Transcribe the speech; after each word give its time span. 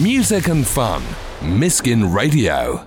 Music 0.00 0.48
and 0.48 0.66
fun. 0.66 1.02
Miskin 1.42 2.14
Radio. 2.14 2.86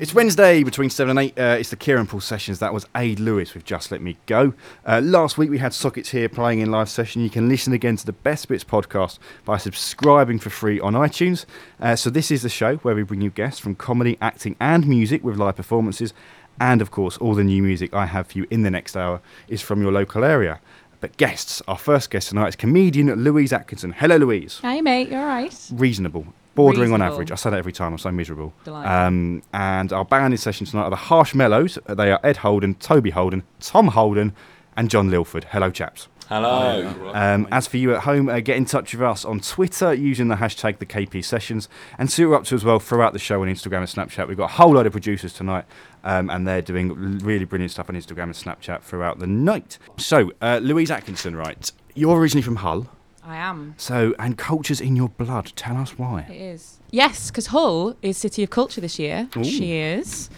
It's 0.00 0.12
Wednesday 0.14 0.64
between 0.64 0.90
7 0.90 1.10
and 1.16 1.18
8. 1.18 1.38
Uh, 1.38 1.42
it's 1.60 1.70
the 1.70 1.76
Kieran 1.76 2.08
Paul 2.08 2.18
sessions. 2.18 2.58
That 2.58 2.74
was 2.74 2.86
Aid 2.96 3.20
Lewis 3.20 3.54
with 3.54 3.64
Just 3.64 3.92
Let 3.92 4.00
Me 4.02 4.16
Go. 4.26 4.54
Uh, 4.84 5.00
last 5.04 5.38
week 5.38 5.48
we 5.48 5.58
had 5.58 5.72
Sockets 5.72 6.08
here 6.10 6.28
playing 6.28 6.58
in 6.58 6.72
live 6.72 6.88
session. 6.88 7.22
You 7.22 7.30
can 7.30 7.48
listen 7.48 7.72
again 7.72 7.94
to 7.96 8.04
the 8.04 8.12
Best 8.12 8.48
Bits 8.48 8.64
podcast 8.64 9.20
by 9.44 9.58
subscribing 9.58 10.40
for 10.40 10.50
free 10.50 10.80
on 10.80 10.94
iTunes. 10.94 11.44
Uh, 11.78 11.94
so, 11.94 12.10
this 12.10 12.32
is 12.32 12.42
the 12.42 12.48
show 12.48 12.76
where 12.78 12.96
we 12.96 13.04
bring 13.04 13.20
you 13.20 13.30
guests 13.30 13.60
from 13.60 13.76
comedy, 13.76 14.18
acting, 14.20 14.56
and 14.58 14.88
music 14.88 15.22
with 15.22 15.36
live 15.36 15.54
performances. 15.54 16.12
And 16.58 16.82
of 16.82 16.90
course, 16.90 17.16
all 17.18 17.34
the 17.34 17.44
new 17.44 17.62
music 17.62 17.94
I 17.94 18.06
have 18.06 18.26
for 18.28 18.38
you 18.38 18.46
in 18.50 18.62
the 18.62 18.70
next 18.70 18.96
hour 18.96 19.20
is 19.46 19.62
from 19.62 19.82
your 19.82 19.92
local 19.92 20.24
area. 20.24 20.60
But 21.00 21.16
guests, 21.16 21.62
our 21.68 21.78
first 21.78 22.10
guest 22.10 22.30
tonight 22.30 22.48
is 22.48 22.56
comedian 22.56 23.14
Louise 23.22 23.52
Atkinson. 23.52 23.92
Hello, 23.92 24.16
Louise. 24.16 24.58
Hey, 24.60 24.82
mate, 24.82 25.08
You're 25.10 25.20
all 25.20 25.26
right? 25.26 25.70
Reasonable. 25.72 26.26
Bordering 26.54 26.92
on 26.92 27.00
average. 27.00 27.30
I 27.30 27.36
say 27.36 27.50
that 27.50 27.58
every 27.58 27.72
time. 27.72 27.92
I'm 27.92 27.98
so 27.98 28.10
miserable. 28.10 28.52
Um, 28.66 29.42
and 29.52 29.92
our 29.92 30.04
band 30.04 30.34
in 30.34 30.38
session 30.38 30.66
tonight 30.66 30.84
are 30.84 30.90
the 30.90 30.96
Harshmellows. 30.96 31.78
They 31.96 32.10
are 32.10 32.20
Ed 32.22 32.38
Holden, 32.38 32.74
Toby 32.74 33.10
Holden, 33.10 33.44
Tom 33.60 33.88
Holden, 33.88 34.34
and 34.76 34.90
John 34.90 35.10
Lilford. 35.10 35.44
Hello, 35.50 35.70
chaps. 35.70 36.08
Hello. 36.30 37.10
Um, 37.12 37.48
as 37.50 37.66
for 37.66 37.76
you 37.76 37.92
at 37.92 38.02
home, 38.02 38.28
uh, 38.28 38.38
get 38.38 38.56
in 38.56 38.64
touch 38.64 38.94
with 38.94 39.02
us 39.02 39.24
on 39.24 39.40
Twitter 39.40 39.92
using 39.92 40.28
the 40.28 40.36
hashtag 40.36 40.78
the 40.78 40.86
KP 40.86 41.24
Sessions, 41.24 41.68
and 41.98 42.08
see 42.08 42.24
what 42.24 42.30
we're 42.30 42.36
up 42.36 42.44
to 42.44 42.54
as 42.54 42.64
well 42.64 42.78
throughout 42.78 43.12
the 43.12 43.18
show 43.18 43.42
on 43.42 43.48
Instagram 43.48 43.78
and 43.78 43.88
Snapchat. 43.88 44.28
We've 44.28 44.36
got 44.36 44.50
a 44.50 44.54
whole 44.54 44.74
load 44.74 44.86
of 44.86 44.92
producers 44.92 45.32
tonight, 45.32 45.64
um, 46.04 46.30
and 46.30 46.46
they're 46.46 46.62
doing 46.62 47.18
really 47.18 47.44
brilliant 47.44 47.72
stuff 47.72 47.88
on 47.88 47.96
Instagram 47.96 48.24
and 48.24 48.34
Snapchat 48.34 48.82
throughout 48.82 49.18
the 49.18 49.26
night. 49.26 49.78
So, 49.96 50.30
uh, 50.40 50.60
Louise 50.62 50.92
Atkinson, 50.92 51.34
right? 51.34 51.72
You're 51.96 52.16
originally 52.16 52.42
from 52.42 52.56
Hull, 52.56 52.86
I 53.30 53.36
am. 53.36 53.74
so 53.76 54.14
and 54.18 54.36
culture's 54.36 54.80
in 54.80 54.96
your 54.96 55.08
blood. 55.08 55.52
Tell 55.56 55.76
us 55.76 55.98
why. 55.98 56.26
It 56.28 56.40
is. 56.40 56.80
Yes, 56.90 57.30
because 57.30 57.46
Hull 57.48 57.96
is 58.02 58.16
City 58.18 58.42
of 58.42 58.50
Culture 58.50 58.80
this 58.80 58.98
year. 58.98 59.28
Ooh. 59.36 59.44
She 59.44 59.76
is. 59.76 60.28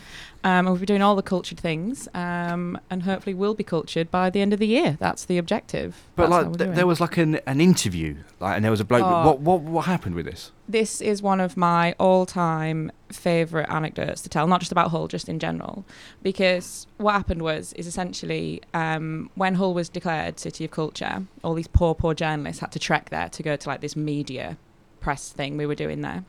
Um, 0.44 0.66
and 0.66 0.70
we'll 0.70 0.76
be 0.78 0.86
doing 0.86 1.02
all 1.02 1.14
the 1.14 1.22
cultured 1.22 1.60
things, 1.60 2.08
um, 2.14 2.76
and 2.90 3.04
hopefully 3.04 3.32
we'll 3.32 3.54
be 3.54 3.62
cultured 3.62 4.10
by 4.10 4.28
the 4.28 4.40
end 4.40 4.52
of 4.52 4.58
the 4.58 4.66
year. 4.66 4.96
That's 4.98 5.24
the 5.24 5.38
objective. 5.38 6.02
But 6.16 6.30
That's 6.30 6.46
like, 6.46 6.58
th- 6.58 6.74
there 6.74 6.86
was 6.86 7.00
like 7.00 7.16
an, 7.16 7.36
an 7.46 7.60
interview, 7.60 8.16
like, 8.40 8.56
and 8.56 8.64
there 8.64 8.72
was 8.72 8.80
a 8.80 8.84
bloke. 8.84 9.04
Oh. 9.04 9.26
What 9.26 9.40
what 9.40 9.60
what 9.60 9.84
happened 9.86 10.16
with 10.16 10.26
this? 10.26 10.50
this 10.72 11.00
is 11.00 11.20
one 11.20 11.40
of 11.40 11.56
my 11.56 11.94
all-time 11.98 12.90
favorite 13.10 13.68
anecdotes 13.68 14.22
to 14.22 14.28
tell 14.28 14.46
not 14.46 14.60
just 14.60 14.72
about 14.72 14.90
hull 14.90 15.06
just 15.06 15.28
in 15.28 15.38
general 15.38 15.84
because 16.22 16.86
what 16.96 17.12
happened 17.12 17.42
was 17.42 17.72
is 17.74 17.86
essentially 17.86 18.60
um, 18.72 19.30
when 19.34 19.54
hull 19.56 19.74
was 19.74 19.88
declared 19.88 20.40
city 20.40 20.64
of 20.64 20.70
culture 20.70 21.24
all 21.44 21.54
these 21.54 21.68
poor 21.68 21.94
poor 21.94 22.14
journalists 22.14 22.60
had 22.60 22.72
to 22.72 22.78
trek 22.78 23.10
there 23.10 23.28
to 23.28 23.42
go 23.42 23.54
to 23.54 23.68
like 23.68 23.82
this 23.82 23.94
media 23.94 24.56
press 25.00 25.30
thing 25.30 25.56
we 25.56 25.66
were 25.66 25.74
doing 25.74 26.00
there 26.00 26.24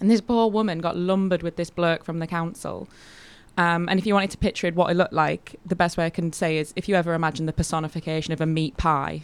and 0.00 0.10
this 0.10 0.20
poor 0.20 0.48
woman 0.48 0.78
got 0.78 0.96
lumbered 0.96 1.42
with 1.42 1.56
this 1.56 1.70
bloke 1.70 2.04
from 2.04 2.20
the 2.20 2.26
council 2.26 2.88
um, 3.56 3.88
and 3.88 3.98
if 3.98 4.06
you 4.06 4.14
wanted 4.14 4.30
to 4.30 4.38
picture 4.38 4.66
it, 4.66 4.74
what 4.74 4.90
it 4.90 4.94
looked 4.94 5.12
like, 5.12 5.56
the 5.64 5.76
best 5.76 5.96
way 5.96 6.06
I 6.06 6.10
can 6.10 6.32
say 6.32 6.58
is 6.58 6.72
if 6.76 6.88
you 6.88 6.94
ever 6.94 7.14
imagine 7.14 7.46
the 7.46 7.52
personification 7.52 8.32
of 8.32 8.40
a 8.40 8.46
meat 8.46 8.76
pie, 8.76 9.22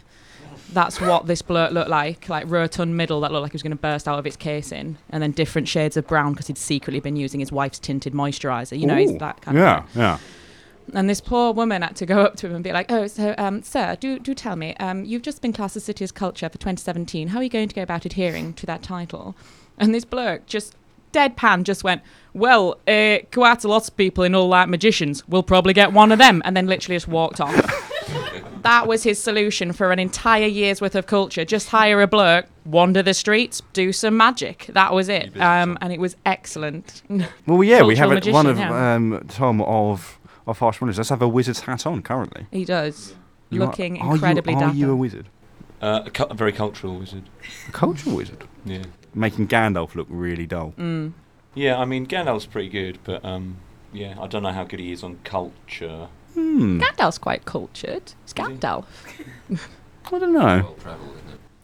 that's 0.72 1.00
what 1.00 1.27
this 1.27 1.42
bloke 1.42 1.72
looked 1.72 1.91
like, 1.91 2.28
like 2.28 2.45
rotund 2.48 2.97
middle 2.97 3.20
that 3.22 3.33
looked 3.33 3.42
like 3.42 3.53
he 3.53 3.56
was 3.56 3.62
going 3.62 3.70
to 3.72 3.77
burst 3.77 4.06
out 4.06 4.19
of 4.19 4.27
its 4.27 4.37
casing, 4.37 4.98
and 5.11 5.22
then 5.22 5.33
different 5.33 5.69
shades 5.69 5.97
of 5.97 6.06
brown 6.06 6.33
because 6.33 6.47
he'd 6.47 6.59
secretly 6.59 7.00
been 7.00 7.17
using 7.17 7.41
his 7.41 7.50
wife's 7.50 7.78
tinted 7.78 8.12
moisturiser. 8.12 8.78
You 8.78 8.87
know, 8.87 8.97
he's 8.97 9.12
Ooh, 9.12 9.19
that 9.19 9.41
kind 9.41 9.59
of 9.59 9.62
yeah, 9.62 9.84
yeah. 9.95 10.19
And 10.92 11.09
this 11.09 11.20
poor 11.20 11.53
woman 11.53 11.83
had 11.83 11.94
to 11.97 12.06
go 12.06 12.20
up 12.20 12.37
to 12.37 12.47
him 12.47 12.55
and 12.55 12.65
be 12.65 12.72
like, 12.72 12.91
"Oh, 12.91 13.06
so, 13.06 13.34
um, 13.39 13.62
sir, 13.62 13.97
do 13.98 14.19
do 14.19 14.34
tell 14.34 14.56
me, 14.56 14.75
um, 14.77 15.05
you've 15.05 15.22
just 15.22 15.42
been 15.42 15.53
classed 15.53 15.77
as 15.77 15.84
City 15.84 16.05
as 16.05 16.12
Culture 16.12 16.48
for 16.48 16.59
2017. 16.59 17.28
How 17.28 17.39
are 17.39 17.42
you 17.42 17.48
going 17.48 17.69
to 17.69 17.75
go 17.75 17.83
about 17.83 18.05
adhering 18.05 18.55
to 18.55 18.67
that 18.67 18.83
title?" 18.83 19.37
And 19.78 19.94
this 19.94 20.05
bloke 20.05 20.47
just 20.47 20.77
deadpan 21.12 21.64
just 21.64 21.84
went, 21.84 22.03
"Well, 22.34 22.78
uh, 22.89 23.19
quite 23.33 23.64
a 23.64 23.69
lot 23.69 23.89
of 23.89 23.97
people 23.97 24.25
in 24.25 24.34
all 24.34 24.48
like 24.48 24.69
magicians 24.69 25.27
We'll 25.28 25.42
probably 25.42 25.72
get 25.72 25.92
one 25.92 26.12
of 26.12 26.19
them," 26.19 26.42
and 26.44 26.56
then 26.56 26.66
literally 26.66 26.97
just 26.97 27.08
walked 27.08 27.41
off. 27.41 27.55
that 28.62 28.87
was 28.87 29.03
his 29.03 29.19
solution 29.22 29.72
for 29.72 29.91
an 29.93 29.98
entire 29.98 30.47
year's 30.47 30.81
worth 30.81 30.94
of 30.94 31.06
culture. 31.06 31.44
Just 31.44 31.69
hire 31.71 32.00
a 32.03 32.06
bloke, 32.06 32.47
wander 32.65 33.03
the 33.03 33.15
streets, 33.15 33.62
do 33.72 33.93
some 33.93 34.16
magic. 34.16 34.66
That 34.71 34.93
was 34.93 35.09
it, 35.09 35.38
um, 35.41 35.78
and 35.81 35.93
it 35.93 36.00
was 36.00 36.16
excellent. 36.26 37.03
Well, 37.47 37.65
yeah, 37.65 37.82
we 37.82 37.97
have 37.97 38.10
Cultural 38.10 38.28
it, 38.28 38.32
one 38.32 38.47
of 38.47 38.59
yeah. 38.59 38.94
um, 38.94 39.25
Tom 39.28 39.60
of 39.62 40.19
of 40.47 40.59
Harshmellows. 40.59 40.97
Let's 40.97 41.09
have 41.10 41.22
a 41.22 41.28
wizard's 41.28 41.60
hat 41.60 41.87
on 41.87 42.03
currently. 42.03 42.47
he 42.50 42.65
does, 42.65 43.15
You 43.50 43.62
are- 43.62 43.66
looking 43.66 44.00
are 44.00 44.15
incredibly 44.15 44.53
you, 44.54 44.59
Are 44.60 44.72
you 44.75 44.91
a 44.91 44.97
wizard? 44.97 45.27
Uh, 45.80 46.02
a, 46.06 46.10
cu- 46.10 46.24
a 46.24 46.34
very 46.34 46.52
cultural 46.52 46.98
wizard. 46.98 47.24
A 47.68 47.72
cultural 47.72 48.16
wizard? 48.16 48.44
Yeah. 48.64 48.84
Making 49.14 49.48
Gandalf 49.48 49.94
look 49.94 50.06
really 50.10 50.46
dull. 50.46 50.74
Mm. 50.78 51.12
Yeah, 51.54 51.78
I 51.78 51.84
mean, 51.84 52.06
Gandalf's 52.06 52.46
pretty 52.46 52.68
good, 52.68 52.98
but 53.02 53.24
um, 53.24 53.56
yeah, 53.92 54.14
I 54.20 54.26
don't 54.26 54.42
know 54.42 54.52
how 54.52 54.64
good 54.64 54.78
he 54.78 54.92
is 54.92 55.02
on 55.02 55.18
culture. 55.24 56.08
Hmm. 56.34 56.80
Gandalf's 56.80 57.18
quite 57.18 57.44
cultured. 57.44 58.12
It's 58.22 58.32
Is? 58.32 58.34
Gandalf. 58.34 58.84
I 60.12 60.18
don't 60.18 60.32
know. 60.32 60.76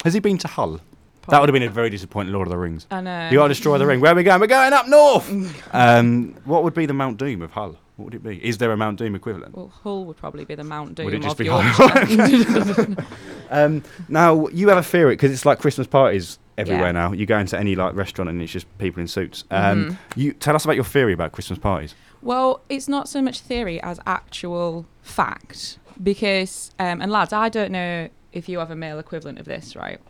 Has 0.04 0.14
he 0.14 0.20
been 0.20 0.38
to 0.38 0.48
Hull? 0.48 0.80
That 1.28 1.40
would 1.40 1.48
have 1.48 1.54
been 1.54 1.64
a 1.64 1.70
very 1.70 1.90
disappointing 1.90 2.32
Lord 2.32 2.46
of 2.46 2.52
the 2.52 2.58
Rings. 2.58 2.86
I 2.90 3.00
know. 3.00 3.28
You 3.30 3.38
got 3.38 3.44
to 3.44 3.48
destroy 3.48 3.78
the 3.78 3.86
ring. 3.86 4.00
Where 4.00 4.12
are 4.12 4.14
we 4.14 4.22
going? 4.22 4.40
We're 4.40 4.46
going 4.46 4.72
up 4.72 4.86
north. 4.86 5.28
um, 5.72 6.36
what 6.44 6.62
would 6.62 6.74
be 6.74 6.86
the 6.86 6.92
Mount 6.94 7.18
Doom 7.18 7.42
of 7.42 7.50
Hull? 7.50 7.76
What 7.96 8.04
would 8.06 8.14
it 8.14 8.22
be? 8.22 8.44
Is 8.46 8.58
there 8.58 8.70
a 8.72 8.76
Mount 8.76 8.98
Doom 8.98 9.14
equivalent? 9.14 9.56
Well, 9.56 9.68
Hull 9.82 10.04
would 10.04 10.16
probably 10.18 10.44
be 10.44 10.54
the 10.54 10.64
Mount 10.64 10.94
Doom 10.96 11.06
Would 11.06 11.14
it 11.14 11.22
just 11.22 11.32
of 11.32 11.38
be 11.38 11.44
Yorkshire. 11.46 12.96
Um, 13.50 13.84
now 14.08 14.48
you 14.48 14.68
have 14.70 14.78
a 14.78 14.82
theory 14.82 15.12
because 15.14 15.30
it's 15.30 15.46
like 15.46 15.60
Christmas 15.60 15.86
parties 15.86 16.38
everywhere 16.58 16.86
Yeah. 16.86 16.92
now. 16.92 17.12
You 17.12 17.26
go 17.26 17.38
into 17.38 17.56
any 17.56 17.76
like 17.76 17.94
restaurant 17.94 18.28
and 18.28 18.42
it's 18.42 18.50
just 18.52 18.66
people 18.78 19.00
in 19.00 19.06
suits. 19.06 19.44
Um, 19.52 19.90
Mhm. 19.90 19.98
You 20.16 20.32
tell 20.32 20.56
us 20.56 20.64
about 20.64 20.74
your 20.74 20.84
theory 20.84 21.12
about 21.12 21.30
Christmas 21.30 21.58
parties. 21.58 21.94
Well, 22.22 22.60
it's 22.68 22.88
not 22.88 23.08
so 23.08 23.22
much 23.22 23.38
theory 23.40 23.80
as 23.82 24.00
actual 24.04 24.84
fact. 25.02 25.78
Because, 26.02 26.72
um, 26.80 27.00
and 27.00 27.10
lads, 27.12 27.32
I 27.32 27.48
don't 27.48 27.70
know 27.70 28.08
if 28.32 28.48
you 28.48 28.58
have 28.58 28.70
a 28.72 28.76
male 28.76 28.98
equivalent 28.98 29.38
of 29.38 29.44
this, 29.46 29.76
right? 29.76 30.00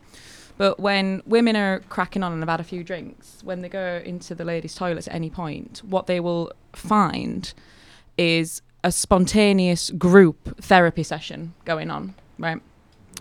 But 0.58 0.80
when 0.80 1.22
women 1.26 1.56
are 1.56 1.80
cracking 1.88 2.22
on 2.22 2.32
and 2.32 2.40
have 2.42 2.48
had 2.48 2.60
a 2.60 2.64
few 2.64 2.82
drinks, 2.82 3.40
when 3.44 3.60
they 3.62 3.68
go 3.68 4.00
into 4.04 4.34
the 4.34 4.44
ladies' 4.44 4.74
toilets 4.74 5.06
at 5.08 5.14
any 5.14 5.30
point, 5.30 5.82
what 5.84 6.06
they 6.06 6.20
will 6.20 6.52
find 6.72 7.52
is 8.16 8.62
a 8.82 8.90
spontaneous 8.92 9.90
group 9.90 10.56
therapy 10.60 11.02
session 11.02 11.54
going 11.64 11.90
on, 11.90 12.14
right? 12.38 12.60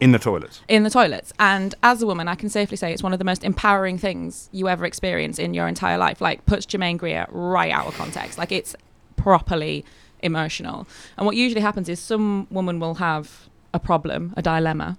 In 0.01 0.11
the 0.11 0.19
toilets. 0.19 0.61
in 0.67 0.83
the 0.83 0.89
toilets. 0.89 1.31
And 1.39 1.73
as 1.81 2.01
a 2.01 2.05
woman, 2.05 2.27
I 2.27 2.35
can 2.35 2.49
safely 2.49 2.75
say 2.75 2.91
it's 2.91 3.01
one 3.01 3.13
of 3.13 3.19
the 3.19 3.25
most 3.25 3.45
empowering 3.45 3.97
things 3.97 4.49
you 4.51 4.67
ever 4.67 4.85
experience 4.85 5.39
in 5.39 5.53
your 5.53 5.69
entire 5.69 5.97
life. 5.97 6.19
Like, 6.19 6.45
puts 6.45 6.65
Germaine 6.65 6.97
Greer 6.97 7.25
right 7.29 7.71
out 7.71 7.87
of 7.87 7.95
context. 7.95 8.37
Like, 8.37 8.51
it's 8.51 8.75
properly 9.15 9.85
emotional. 10.21 10.85
And 11.17 11.25
what 11.25 11.37
usually 11.37 11.61
happens 11.61 11.87
is 11.87 11.99
some 11.99 12.47
woman 12.49 12.79
will 12.79 12.95
have 12.95 13.47
a 13.73 13.79
problem, 13.79 14.33
a 14.35 14.41
dilemma, 14.41 14.97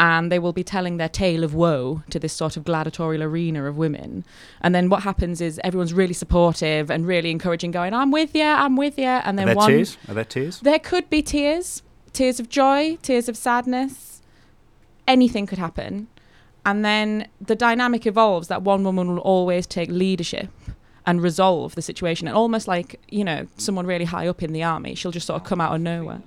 and 0.00 0.32
they 0.32 0.38
will 0.38 0.54
be 0.54 0.64
telling 0.64 0.96
their 0.96 1.10
tale 1.10 1.44
of 1.44 1.54
woe 1.54 2.02
to 2.08 2.18
this 2.18 2.32
sort 2.32 2.56
of 2.56 2.64
gladiatorial 2.64 3.22
arena 3.22 3.66
of 3.66 3.76
women. 3.76 4.24
And 4.62 4.74
then 4.74 4.88
what 4.88 5.02
happens 5.02 5.42
is 5.42 5.60
everyone's 5.62 5.92
really 5.92 6.14
supportive 6.14 6.90
and 6.90 7.06
really 7.06 7.30
encouraging, 7.30 7.70
going, 7.70 7.92
I'm 7.92 8.10
with 8.10 8.34
you, 8.34 8.42
I'm 8.46 8.76
with 8.76 8.98
you. 8.98 9.04
And 9.04 9.38
Are 9.38 9.44
then 9.44 9.46
there 9.48 9.54
one. 9.54 9.68
tears? 9.70 9.98
Are 10.08 10.14
there 10.14 10.24
tears? 10.24 10.60
There 10.60 10.78
could 10.78 11.10
be 11.10 11.20
tears, 11.20 11.82
tears 12.14 12.40
of 12.40 12.48
joy, 12.48 12.96
tears 13.02 13.28
of 13.28 13.36
sadness. 13.36 14.22
Anything 15.06 15.46
could 15.46 15.58
happen. 15.58 16.08
And 16.64 16.82
then 16.82 17.28
the 17.38 17.54
dynamic 17.54 18.06
evolves 18.06 18.48
that 18.48 18.62
one 18.62 18.82
woman 18.82 19.06
will 19.06 19.18
always 19.18 19.66
take 19.66 19.90
leadership 19.90 20.48
and 21.04 21.20
resolve 21.20 21.74
the 21.74 21.82
situation. 21.82 22.26
And 22.26 22.34
almost 22.34 22.66
like, 22.66 22.98
you 23.10 23.22
know, 23.22 23.48
someone 23.58 23.84
really 23.86 24.06
high 24.06 24.28
up 24.28 24.42
in 24.42 24.54
the 24.54 24.62
army, 24.62 24.94
she'll 24.94 25.12
just 25.12 25.26
sort 25.26 25.42
of 25.42 25.46
come 25.46 25.60
out 25.60 25.74
of 25.74 25.82
nowhere. 25.82 26.22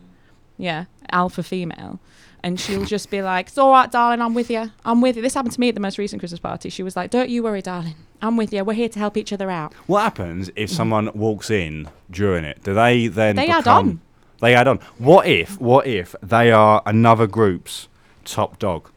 Yeah, 0.59 0.85
alpha 1.12 1.41
female. 1.41 2.00
And 2.45 2.59
she'll 2.59 2.83
just 2.85 3.09
be 3.09 3.21
like, 3.21 3.47
It's 3.47 3.57
all 3.57 3.71
right, 3.71 3.89
darling, 3.89 4.21
I'm 4.21 4.33
with 4.33 4.49
you. 4.49 4.69
I'm 4.83 4.99
with 4.99 5.15
you. 5.15 5.21
This 5.21 5.33
happened 5.33 5.53
to 5.53 5.59
me 5.59 5.69
at 5.69 5.75
the 5.75 5.81
most 5.81 5.97
recent 5.97 6.19
Christmas 6.19 6.39
party. 6.41 6.69
She 6.69 6.83
was 6.83 6.95
like, 6.95 7.09
Don't 7.09 7.29
you 7.29 7.41
worry, 7.43 7.61
darling. 7.61 7.95
I'm 8.21 8.35
with 8.37 8.51
you. 8.53 8.63
We're 8.63 8.73
here 8.73 8.89
to 8.89 9.00
help 9.00 9.15
each 9.18 9.31
other 9.31 9.50
out. 9.50 9.73
What 9.88 10.01
happens 10.03 10.50
if 10.56 10.69
someone 10.69 11.09
walks 11.13 11.50
in 11.50 11.89
during 12.12 12.44
it? 12.44 12.62
Do 12.63 12.73
they 12.73 13.07
then 13.07 13.35
They 13.38 13.47
add 13.47 13.59
become, 13.59 13.88
on. 13.89 14.01
They 14.41 14.56
add 14.56 14.68
on. 14.68 14.79
What 14.97 15.25
if? 15.25 15.59
What 15.59 15.88
if 15.88 16.15
they 16.21 16.51
are 16.51 16.81
another 16.85 17.27
group's 17.27 17.88
top 18.25 18.59
dog? 18.59 18.89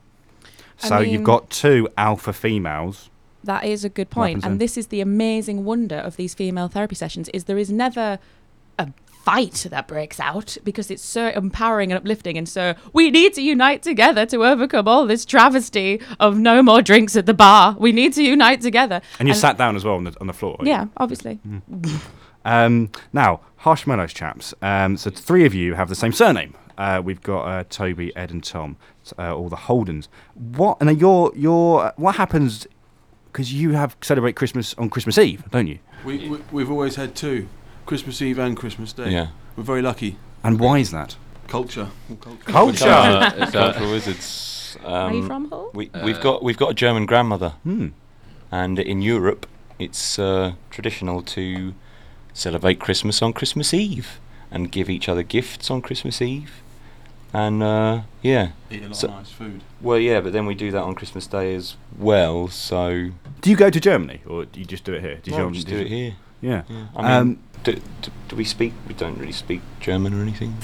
I 0.83 0.89
So 0.89 0.99
you've 1.01 1.25
got 1.25 1.49
two 1.51 1.89
alpha 1.97 2.33
females. 2.33 3.11
That 3.45 3.65
is 3.65 3.85
a 3.85 3.89
good 3.89 4.11
point. 4.11 4.39
happens 4.39 4.43
then? 4.43 4.53
And 4.53 4.61
this 4.61 4.77
is 4.77 4.89
the 4.89 5.01
amazing 5.01 5.65
wonder 5.65 5.97
of 5.97 6.17
these 6.17 6.35
female 6.35 6.67
therapy 6.67 6.97
sessions 6.97 7.29
is 7.29 7.45
there 7.45 7.59
is 7.59 7.71
never 7.71 8.19
fight 9.27 9.67
that 9.71 9.89
breaks 9.89 10.21
out 10.21 10.57
because 10.63 10.89
it's 10.89 11.05
so 11.05 11.31
empowering 11.31 11.91
and 11.91 11.99
uplifting 11.99 12.39
and 12.39 12.49
so 12.49 12.77
we 12.93 13.11
need 13.11 13.35
to 13.35 13.43
unite 13.43 13.83
together 13.83 14.25
to 14.25 14.45
overcome 14.45 14.87
all 14.87 15.05
this 15.05 15.25
travesty 15.25 16.01
of 16.21 16.39
no 16.39 16.63
more 16.63 16.81
drinks 16.81 17.17
at 17.17 17.27
the 17.27 17.35
bar. 17.35 17.75
We 17.77 17.91
need 17.91 18.13
to 18.13 18.23
unite 18.23 18.61
together. 18.61 19.01
And 19.19 19.27
you 19.27 19.35
sat 19.35 19.59
down 19.59 19.75
as 19.75 19.85
well 19.85 19.97
on 19.97 20.05
the, 20.05 20.15
on 20.21 20.29
the 20.29 20.33
floor. 20.33 20.57
Yeah, 20.63 20.87
obviously. 20.97 21.41
Um, 22.45 22.93
now, 23.13 23.41
Harshmellows 23.63 24.15
chaps. 24.15 24.55
Um, 24.63 24.97
so 24.97 25.11
three 25.11 25.45
of 25.45 25.53
you 25.53 25.75
have 25.75 25.89
the 25.89 25.97
same 25.97 26.13
surname. 26.13 26.55
Uh, 26.79 27.03
we've 27.05 27.21
got 27.21 27.43
uh, 27.43 27.65
Toby, 27.69 28.15
Ed, 28.15 28.31
and 28.31 28.45
Tom, 28.45 28.77
uh, 29.19 29.35
all 29.35 29.49
the 29.49 29.57
Holdens. 29.57 30.07
What 30.35 30.77
and 30.79 30.89
then 30.89 31.01
your 31.01 31.33
your 31.35 31.93
what 31.97 32.15
happens? 32.15 32.69
because 33.33 33.53
you 33.53 33.73
have 33.73 33.95
celebrate 34.01 34.35
Christmas 34.35 34.73
on 34.79 34.89
Christmas 34.89 35.19
Eve, 35.19 35.45
don't 35.51 35.67
you? 35.67 35.79
We, 36.07 36.27
we, 36.27 36.39
we've 36.53 36.71
always 36.71 36.97
had 36.97 37.15
two 37.15 37.49
Christmas 37.87 38.21
Eve 38.21 38.39
and 38.39 38.57
Christmas 38.57 38.93
Day. 38.93 39.11
Yeah. 39.11 39.29
We're 39.57 39.63
very 39.65 39.83
lucky. 39.83 40.17
And 40.43 40.61
why 40.61 40.79
is 40.79 40.91
that? 40.91 41.17
Culture. 41.49 41.89
All 42.11 42.17
culture. 42.17 42.43
Culture. 42.53 42.89
Uh, 42.89 43.33
it's, 43.39 43.53
Cultural 43.53 43.91
wizards. 43.91 44.77
Um, 44.85 44.93
Are 44.93 45.15
you 45.15 45.27
from 45.27 45.49
Hull? 45.51 45.71
We, 45.73 45.91
we've 46.05 46.19
Uh, 46.19 46.23
got 46.23 46.43
we've 46.43 46.57
got 46.59 46.71
a 46.71 46.75
German 46.75 47.07
grandmother, 47.07 47.51
Hmm. 47.63 47.89
and 48.51 48.79
in 48.79 49.01
Europe, 49.01 49.47
it's 49.79 50.19
uh, 50.19 50.53
traditional 50.71 51.23
to 51.23 51.73
celebrate 52.35 52.79
Christmas 52.79 53.23
on 53.23 53.33
Christmas 53.33 53.73
Eve 53.73 54.19
and 54.51 54.71
give 54.71 54.91
each 54.91 55.09
other 55.09 55.23
gifts 55.23 55.71
on 55.71 55.81
Christmas 55.81 56.21
Eve, 56.21 56.51
and 57.33 57.63
uh, 57.63 58.03
yeah, 58.23 58.51
Eat 58.71 58.83
a 58.83 58.87
lot 58.89 58.97
So- 58.97 59.09
of 59.09 59.15
nice 59.15 59.31
food. 59.31 59.61
well, 59.81 59.99
yeah, 59.99 60.21
but 60.21 60.33
then 60.33 60.45
we 60.47 60.55
do 60.55 60.71
that 60.73 60.83
on 60.83 60.95
Christmas 60.95 61.27
Day 61.27 61.55
as 61.55 61.77
well. 61.99 62.49
So 62.49 63.11
Do 63.41 63.51
you 63.51 63.57
go 63.57 63.71
to 63.71 63.81
Germany 63.81 64.21
or 64.27 64.45
do 64.45 64.61
you 64.61 64.67
just 64.67 64.85
do 64.85 64.93
it 64.95 65.01
here? 65.01 65.17
Did 65.23 65.33
well, 65.33 65.41
you 65.43 65.47
we 65.49 65.55
just 65.55 65.69
do 65.69 65.77
it 65.79 65.87
here. 65.89 66.17
Yeah. 66.41 66.63
Yeah. 66.69 66.87
I 66.97 67.03
mean, 67.03 67.11
Um, 67.11 67.39
do, 67.65 67.73
do, 68.03 68.11
do 68.29 68.37
we 68.37 68.45
speak? 68.45 68.73
We 68.87 68.95
don't 68.95 69.19
really 69.19 69.33
speak 69.33 69.61
German 69.81 70.15
or 70.15 70.23
anything. 70.23 70.55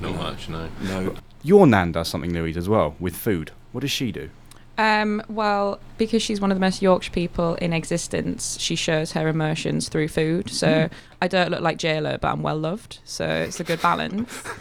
not 0.00 0.14
much, 0.16 0.48
no. 0.48 0.68
No. 0.82 1.14
Your 1.42 1.66
nan 1.66 1.92
does 1.92 2.08
something, 2.08 2.32
Louise, 2.32 2.56
as 2.56 2.68
well 2.68 2.94
with 3.00 3.16
food. 3.16 3.50
What 3.72 3.80
does 3.80 3.90
she 3.90 4.12
do? 4.12 4.30
Um, 4.78 5.22
well, 5.28 5.80
because 5.96 6.22
she's 6.22 6.40
one 6.40 6.50
of 6.50 6.56
the 6.56 6.60
most 6.60 6.82
Yorkshire 6.82 7.12
people 7.12 7.54
in 7.56 7.72
existence, 7.72 8.58
she 8.60 8.76
shows 8.76 9.12
her 9.12 9.26
emotions 9.28 9.88
through 9.88 10.08
food. 10.08 10.50
So 10.50 10.90
I 11.22 11.28
don't 11.28 11.50
look 11.50 11.62
like 11.62 11.78
JLo, 11.78 12.20
but 12.20 12.28
I'm 12.28 12.42
well 12.42 12.58
loved. 12.58 12.98
So 13.04 13.26
it's 13.26 13.58
a 13.60 13.64
good 13.64 13.80
balance. 13.80 14.42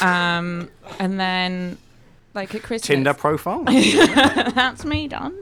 Um, 0.00 0.70
and 1.00 1.18
then, 1.18 1.76
like 2.32 2.54
at 2.54 2.62
Christmas, 2.62 2.86
Tinder 2.86 3.12
profile. 3.12 3.64
that's 3.64 4.84
me 4.84 5.08
done. 5.08 5.36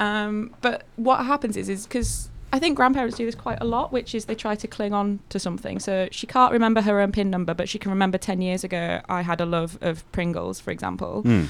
Um, 0.00 0.54
but 0.62 0.84
what 0.96 1.26
happens 1.26 1.54
is, 1.56 1.68
is 1.68 1.86
because 1.86 2.30
I 2.54 2.60
think 2.60 2.76
grandparents 2.76 3.16
do 3.16 3.26
this 3.26 3.34
quite 3.34 3.58
a 3.60 3.64
lot, 3.64 3.92
which 3.92 4.14
is 4.14 4.26
they 4.26 4.36
try 4.36 4.54
to 4.54 4.68
cling 4.68 4.92
on 4.92 5.18
to 5.30 5.40
something. 5.40 5.80
So 5.80 6.08
she 6.12 6.24
can't 6.28 6.52
remember 6.52 6.82
her 6.82 7.00
own 7.00 7.10
pin 7.10 7.28
number, 7.28 7.52
but 7.52 7.68
she 7.68 7.80
can 7.80 7.90
remember 7.90 8.16
10 8.16 8.40
years 8.40 8.62
ago 8.62 9.00
I 9.08 9.22
had 9.22 9.40
a 9.40 9.44
love 9.44 9.76
of 9.80 10.10
Pringles, 10.12 10.60
for 10.60 10.70
example. 10.70 11.22
Hmm. 11.22 11.46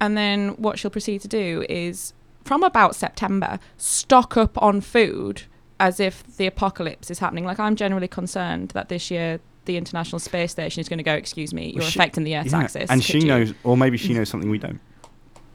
And 0.00 0.16
then 0.16 0.50
what 0.50 0.78
she'll 0.78 0.92
proceed 0.92 1.22
to 1.22 1.28
do 1.28 1.64
is, 1.68 2.12
from 2.44 2.62
about 2.62 2.94
September, 2.94 3.58
stock 3.78 4.36
up 4.36 4.56
on 4.62 4.80
food 4.80 5.42
as 5.80 5.98
if 5.98 6.22
the 6.36 6.46
apocalypse 6.46 7.10
is 7.10 7.18
happening. 7.18 7.44
Like, 7.44 7.58
I'm 7.58 7.74
generally 7.74 8.06
concerned 8.06 8.68
that 8.70 8.88
this 8.88 9.10
year 9.10 9.40
the 9.64 9.76
International 9.76 10.20
Space 10.20 10.52
Station 10.52 10.80
is 10.80 10.88
going 10.88 10.98
to 10.98 11.02
go, 11.04 11.14
excuse 11.14 11.52
me, 11.52 11.72
you're 11.74 11.82
she- 11.82 11.98
affecting 11.98 12.22
the 12.22 12.36
Earth's 12.36 12.52
Yeah, 12.52 12.60
axis. 12.60 12.90
And 12.90 13.00
could 13.00 13.10
she 13.10 13.18
you?" 13.22 13.26
knows, 13.26 13.54
or 13.64 13.76
maybe 13.76 13.96
she 13.96 14.14
knows 14.14 14.28
something 14.28 14.48
we 14.48 14.58
don't. 14.58 14.78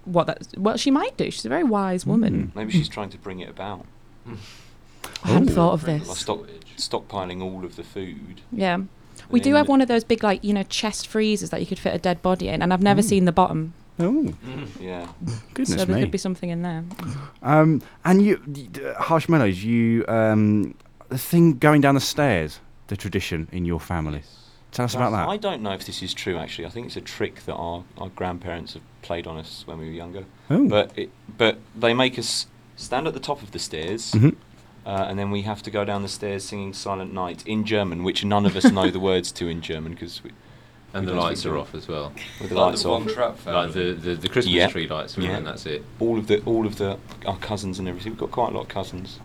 What 0.04 0.28
that, 0.28 0.46
well, 0.58 0.76
she 0.76 0.92
might 0.92 1.16
do. 1.16 1.32
She's 1.32 1.46
a 1.46 1.50
very 1.50 1.64
wise 1.64 2.06
woman. 2.06 2.52
Maybe 2.54 2.74
she's 2.74 2.90
trying 2.90 3.12
to 3.12 3.18
bring 3.18 3.40
it 3.40 3.48
about. 3.50 3.86
I 5.24 5.28
hadn't 5.30 5.50
thought 5.50 5.74
of 5.74 5.86
this. 5.86 6.18
stock, 6.20 6.48
stockpiling 6.78 7.42
all 7.42 7.66
of 7.66 7.76
the 7.76 7.84
food. 7.84 8.42
Yeah. 8.52 8.76
and 8.76 8.88
We 9.30 9.40
do 9.40 9.54
have 9.56 9.68
one 9.68 9.82
of 9.82 9.88
those 9.88 10.04
big, 10.04 10.24
like, 10.24 10.44
you 10.44 10.54
know, 10.54 10.64
chest 10.64 11.08
freezers 11.08 11.50
that 11.50 11.60
you 11.60 11.68
could 11.68 11.80
fit 11.80 11.94
a 11.94 11.98
dead 12.00 12.22
body 12.22 12.48
in, 12.48 12.62
and 12.62 12.72
I've 12.74 12.82
never 12.82 13.02
Mm. 13.02 13.06
seen 13.10 13.26
the 13.26 13.32
bottom. 13.32 13.74
Oh, 14.00 14.34
Yeah. 14.80 15.08
goodness 15.54 15.78
so 15.78 15.86
there 15.86 15.96
me. 15.96 16.02
could 16.02 16.12
be 16.12 16.18
something 16.18 16.50
in 16.50 16.62
there. 16.62 16.84
Um, 17.44 17.82
and 18.06 18.22
you, 18.22 18.36
uh, 18.38 19.02
Harshmellows, 19.04 19.62
you, 19.64 20.06
um, 20.08 20.74
the 21.10 21.18
thing 21.18 21.58
going 21.58 21.82
down 21.82 21.96
the 21.96 22.02
stairs, 22.02 22.60
the 22.88 22.96
tradition 22.96 23.48
in 23.52 23.66
your 23.66 23.80
family. 23.80 24.22
Tell 24.72 24.86
us 24.86 24.94
about 24.96 25.12
that. 25.12 25.28
I 25.28 25.36
don't 25.38 25.62
know 25.64 25.72
if 25.72 25.86
this 25.86 26.02
is 26.04 26.14
true. 26.14 26.38
Actually, 26.38 26.68
I 26.68 26.70
think 26.70 26.86
it's 26.88 26.96
a 26.96 27.02
trick 27.02 27.44
that 27.46 27.56
our, 27.56 27.84
our 27.98 28.10
grandparents 28.10 28.74
have 28.74 28.84
played 29.02 29.26
on 29.28 29.38
us 29.38 29.64
when 29.66 29.80
we 29.80 29.86
were 29.88 29.92
younger. 29.92 30.26
Oh. 30.50 30.68
But 30.70 30.92
it, 30.96 31.10
but 31.38 31.58
they 31.76 31.94
make 31.96 32.18
us 32.20 32.46
stand 32.78 33.08
at 33.08 33.14
the 33.16 33.20
top 33.20 33.42
of 33.42 33.52
the 33.52 33.58
stairs, 33.60 34.12
Mhm. 34.12 34.36
Uh, 34.90 35.06
and 35.10 35.16
then 35.20 35.30
we 35.32 35.42
have 35.44 35.62
to 35.64 35.72
go 35.78 35.82
down 35.90 36.02
the 36.02 36.14
stairs 36.20 36.44
singing 36.44 36.74
"Silent 36.74 37.12
Night" 37.14 37.40
in 37.46 37.60
German, 37.66 38.04
which 38.04 38.20
none 38.26 38.46
of 38.50 38.56
us 38.60 38.66
know 38.78 38.90
the 38.98 39.00
words 39.12 39.32
to 39.34 39.44
in 39.48 39.62
German 39.62 39.94
because 39.94 40.24
we. 40.24 40.32
And 40.92 41.06
We 41.06 41.12
the 41.14 41.20
lights 41.20 41.46
are 41.46 41.56
off 41.56 41.76
as 41.76 41.88
well. 41.88 42.12
with 42.42 42.50
the 42.50 42.56
Like 42.56 42.70
lights 42.72 42.82
the 42.84 42.90
off. 42.90 43.04
Von 43.04 43.14
Trapp 43.14 43.46
Like 43.46 43.74
the, 43.74 43.94
the, 43.94 44.16
the 44.16 44.28
Christmas 44.34 44.56
Yeah. 44.56 44.68
tree 44.70 44.88
lights, 44.88 45.16
really, 45.18 45.30
Yeah. 45.30 45.38
and 45.38 45.46
that's 45.46 45.66
it. 45.68 45.84
all 46.00 46.18
of 46.18 46.26
the 46.26 46.38
all 46.52 46.66
of 46.66 46.78
the 46.78 46.98
our 47.28 47.38
cousins 47.38 47.78
and 47.80 47.88
everything. 47.88 48.14
We've 48.14 48.20
got 48.26 48.32
quite 48.32 48.52
a 48.54 48.56
lot 48.56 48.62
of 48.64 48.70
cousins. 48.70 49.20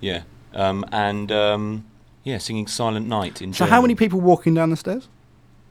Yeah, 0.00 0.22
um, 0.54 0.86
and 0.92 1.30
um, 1.30 1.84
yeah, 2.24 2.38
singing 2.38 2.66
"Silent 2.66 3.06
Night" 3.06 3.42
in 3.42 3.52
So 3.52 3.58
German. 3.58 3.70
how 3.74 3.80
many 3.82 3.94
people 3.94 4.20
walking 4.22 4.54
down 4.54 4.70
the 4.70 4.76
stairs? 4.76 5.08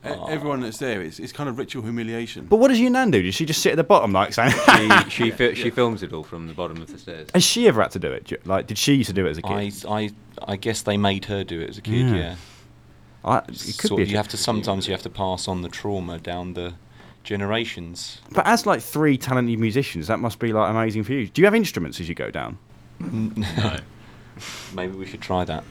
E- 0.06 0.31
Everyone 0.31 0.62
that's 0.62 0.78
there, 0.78 1.02
it's, 1.02 1.19
it's 1.19 1.31
kind 1.34 1.50
of 1.50 1.57
ritual 1.57 1.84
humiliation. 1.84 2.46
But 2.46 2.57
what 2.57 2.68
does 2.69 2.80
your 2.80 2.92
nan 2.92 3.12
do? 3.12 3.22
Does 3.22 3.36
she 3.36 3.46
just 3.46 3.62
sit 3.62 3.72
at 3.72 3.75
the 3.78 3.84
bottom 3.84 4.12
like 4.12 4.34
saying? 4.34 4.54
she 5.10 5.10
she, 5.10 5.31
fi- 5.31 5.54
she 5.54 5.69
films 5.69 6.04
it 6.04 6.13
all 6.13 6.24
from 6.24 6.48
the 6.48 6.54
bottom 6.54 6.81
of 6.81 6.88
the 6.92 6.98
stairs. 6.98 7.30
Has 7.34 7.44
she 7.44 7.68
ever 7.68 7.81
had 7.81 7.92
to 7.92 8.00
do 8.00 8.12
it? 8.12 8.46
Like, 8.46 8.68
did 8.68 8.78
she 8.78 8.94
used 8.94 9.07
to 9.10 9.13
do 9.13 9.25
it 9.25 9.31
as 9.31 9.38
a 9.38 9.42
kid? 9.42 9.86
I, 9.88 9.96
I 9.96 10.10
I 10.48 10.56
guess 10.57 10.81
they 10.84 10.98
made 10.98 11.25
her 11.25 11.44
do 11.44 11.60
it 11.62 11.69
as 11.69 11.78
a 11.78 11.81
kid. 11.81 12.07
Yeah. 12.10 12.16
Yeah. 12.16 12.36
I, 13.24 13.38
it 13.40 13.46
could 13.48 13.88
Sort 13.88 13.98
be. 13.98 14.04
of, 14.04 14.10
you 14.10 14.18
have 14.18 14.28
to 14.30 14.38
sometimes 14.38 14.86
you 14.88 14.92
have 14.94 15.02
to 15.04 15.10
pass 15.10 15.48
on 15.48 15.62
the 15.62 15.69
trauma 15.69 16.19
down 16.19 16.54
the 16.54 16.74
generations. 17.24 18.19
But 18.31 18.46
as 18.46 18.66
like 18.66 18.81
three 18.81 19.18
talented 19.18 19.57
musicians, 19.60 20.07
that 20.07 20.19
must 20.19 20.40
be 20.40 20.54
like 20.54 20.69
amazing 20.69 21.04
for 21.04 21.13
you. 21.13 21.28
Do 21.28 21.42
you 21.42 21.46
have 21.46 21.56
instruments 21.56 22.00
as 22.00 22.07
you 22.07 22.16
go 22.16 22.30
down? 22.30 22.57
No. 23.00 23.78
Maybe 24.74 24.96
we 24.96 25.06
should 25.06 25.22
try 25.22 25.44
that. 25.46 25.63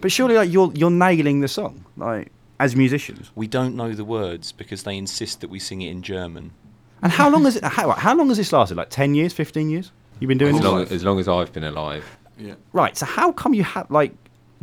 But 0.00 0.10
surely, 0.10 0.34
like 0.36 0.50
you're 0.50 0.72
you're 0.74 0.90
nailing 0.90 1.40
the 1.40 1.48
song, 1.48 1.84
like 1.96 2.32
as 2.60 2.74
musicians. 2.76 3.30
We 3.34 3.46
don't 3.46 3.74
know 3.76 3.92
the 3.92 4.04
words 4.04 4.52
because 4.52 4.82
they 4.82 4.96
insist 4.96 5.40
that 5.40 5.50
we 5.50 5.58
sing 5.58 5.82
it 5.82 5.90
in 5.90 6.02
German. 6.02 6.52
And 7.02 7.12
how 7.12 7.28
long 7.30 7.44
has 7.44 7.56
it? 7.56 7.64
How, 7.64 7.90
how 7.92 8.14
long 8.16 8.28
has 8.28 8.36
this 8.38 8.52
lasted? 8.52 8.76
Like 8.76 8.90
ten 8.90 9.14
years, 9.14 9.32
fifteen 9.32 9.70
years? 9.70 9.92
You've 10.20 10.28
been 10.28 10.38
doing 10.38 10.56
As 10.56 10.60
this. 10.62 10.70
long, 10.70 10.80
as 10.82 11.04
long 11.04 11.18
as 11.20 11.28
I've 11.28 11.52
been 11.52 11.64
alive. 11.64 12.04
Yeah. 12.36 12.54
Right. 12.72 12.96
So 12.96 13.06
how 13.06 13.30
come 13.32 13.54
you 13.54 13.62
have 13.64 13.88
like 13.90 14.12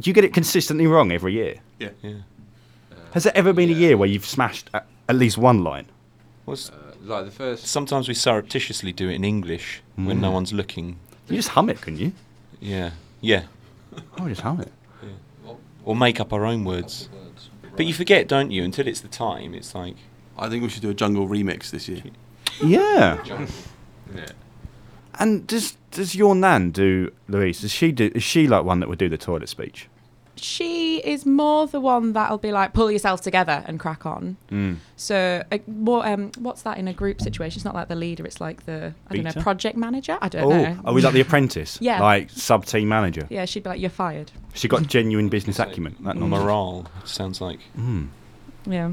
you 0.03 0.11
get 0.13 0.25
it 0.25 0.33
consistently 0.33 0.85
wrong 0.87 1.11
every 1.11 1.33
year? 1.33 1.55
Yeah. 1.79 1.89
Yeah. 2.01 2.13
Has 3.13 3.23
there 3.23 3.35
ever 3.37 3.53
been 3.53 3.69
a 3.69 3.73
year 3.73 3.95
where 3.95 4.09
you've 4.09 4.25
smashed 4.25 4.69
at, 4.73 4.85
at 5.07 5.15
least 5.15 5.37
one 5.37 5.63
line? 5.63 5.85
Was 6.45 6.69
Uh, 6.71 6.73
like 7.05 7.25
the 7.25 7.31
first. 7.31 7.65
sometimes 7.67 8.09
we 8.09 8.13
surreptitiously 8.13 8.91
do 8.91 9.07
it 9.09 9.13
in 9.15 9.23
English 9.23 9.81
when 9.95 10.19
no 10.19 10.29
Mm. 10.29 10.33
one's 10.33 10.51
looking. 10.51 10.97
You 11.29 11.37
just 11.37 11.49
hum 11.49 11.69
it, 11.69 11.79
couldn't 11.79 11.99
you? 11.99 12.11
Yeah. 12.59 12.91
Yeah. 13.21 13.43
Oh, 14.19 14.27
just 14.27 14.41
hum 14.41 14.59
it. 14.59 14.71
Or 15.85 15.95
make 15.95 16.19
up 16.19 16.33
our 16.33 16.45
own 16.45 16.65
words. 16.65 17.07
But 17.75 17.85
you 17.85 17.93
forget, 17.93 18.27
don't 18.27 18.51
you? 18.51 18.63
Until 18.63 18.87
it's 18.87 19.01
the 19.01 19.07
time, 19.07 19.53
it's 19.53 19.75
like 19.75 19.95
I 20.37 20.49
think 20.49 20.63
we 20.63 20.69
should 20.69 20.81
do 20.81 20.89
a 20.89 20.93
jungle 20.93 21.27
remix 21.27 21.69
this 21.69 21.87
year. 21.87 22.03
Yeah. 22.63 23.23
Yeah. 24.13 24.25
And 25.19 25.47
does 25.47 25.77
does 25.91 26.15
your 26.15 26.35
nan 26.35 26.71
do 26.71 27.11
Louise? 27.27 27.61
Does 27.61 27.71
she 27.71 27.91
do? 27.91 28.11
Is 28.13 28.23
she 28.23 28.47
like 28.47 28.63
one 28.63 28.79
that 28.81 28.89
would 28.89 28.99
do 28.99 29.09
the 29.09 29.17
toilet 29.17 29.49
speech? 29.49 29.87
She 30.37 30.97
is 30.97 31.25
more 31.25 31.65
the 31.67 31.79
one 31.79 32.13
that'll 32.13 32.37
be 32.37 32.51
like, 32.51 32.73
pull 32.73 32.91
yourself 32.91 33.21
together 33.21 33.63
and 33.65 33.79
crack 33.79 34.05
on. 34.05 34.37
Mm. 34.51 34.77
So, 34.97 35.43
uh, 35.51 35.57
more, 35.67 36.05
um, 36.05 36.31
what's 36.37 36.63
that 36.63 36.77
in 36.77 36.87
a 36.87 36.93
group 36.93 37.21
situation? 37.21 37.57
It's 37.59 37.65
not 37.65 37.73
like 37.73 37.87
the 37.87 37.95
leader, 37.95 38.25
it's 38.25 38.41
like 38.41 38.65
the, 38.65 38.93
I 39.09 39.15
don't 39.15 39.35
know, 39.35 39.41
project 39.41 39.77
manager? 39.77 40.17
I 40.21 40.27
don't 40.29 40.43
Oh, 40.43 40.49
know. 40.49 40.79
are 40.85 40.93
we 40.93 41.01
like 41.01 41.13
the 41.13 41.21
apprentice? 41.21 41.79
Yeah. 41.85 42.01
Like 42.01 42.29
sub 42.31 42.65
team 42.65 42.87
manager. 42.89 43.27
Yeah, 43.29 43.45
she'd 43.45 43.63
be 43.63 43.69
like, 43.69 43.79
you're 43.79 43.89
fired. 43.89 44.31
She 44.53 44.67
got 44.67 44.87
genuine 44.87 45.29
business 45.29 45.59
acumen. 45.59 45.95
That 46.01 46.15
nonsense. 46.17 46.43
morale. 46.43 46.85
It 47.03 47.07
sounds 47.07 47.39
like 47.41 47.59
Mm. 47.77 48.07
Yeah. 48.65 48.91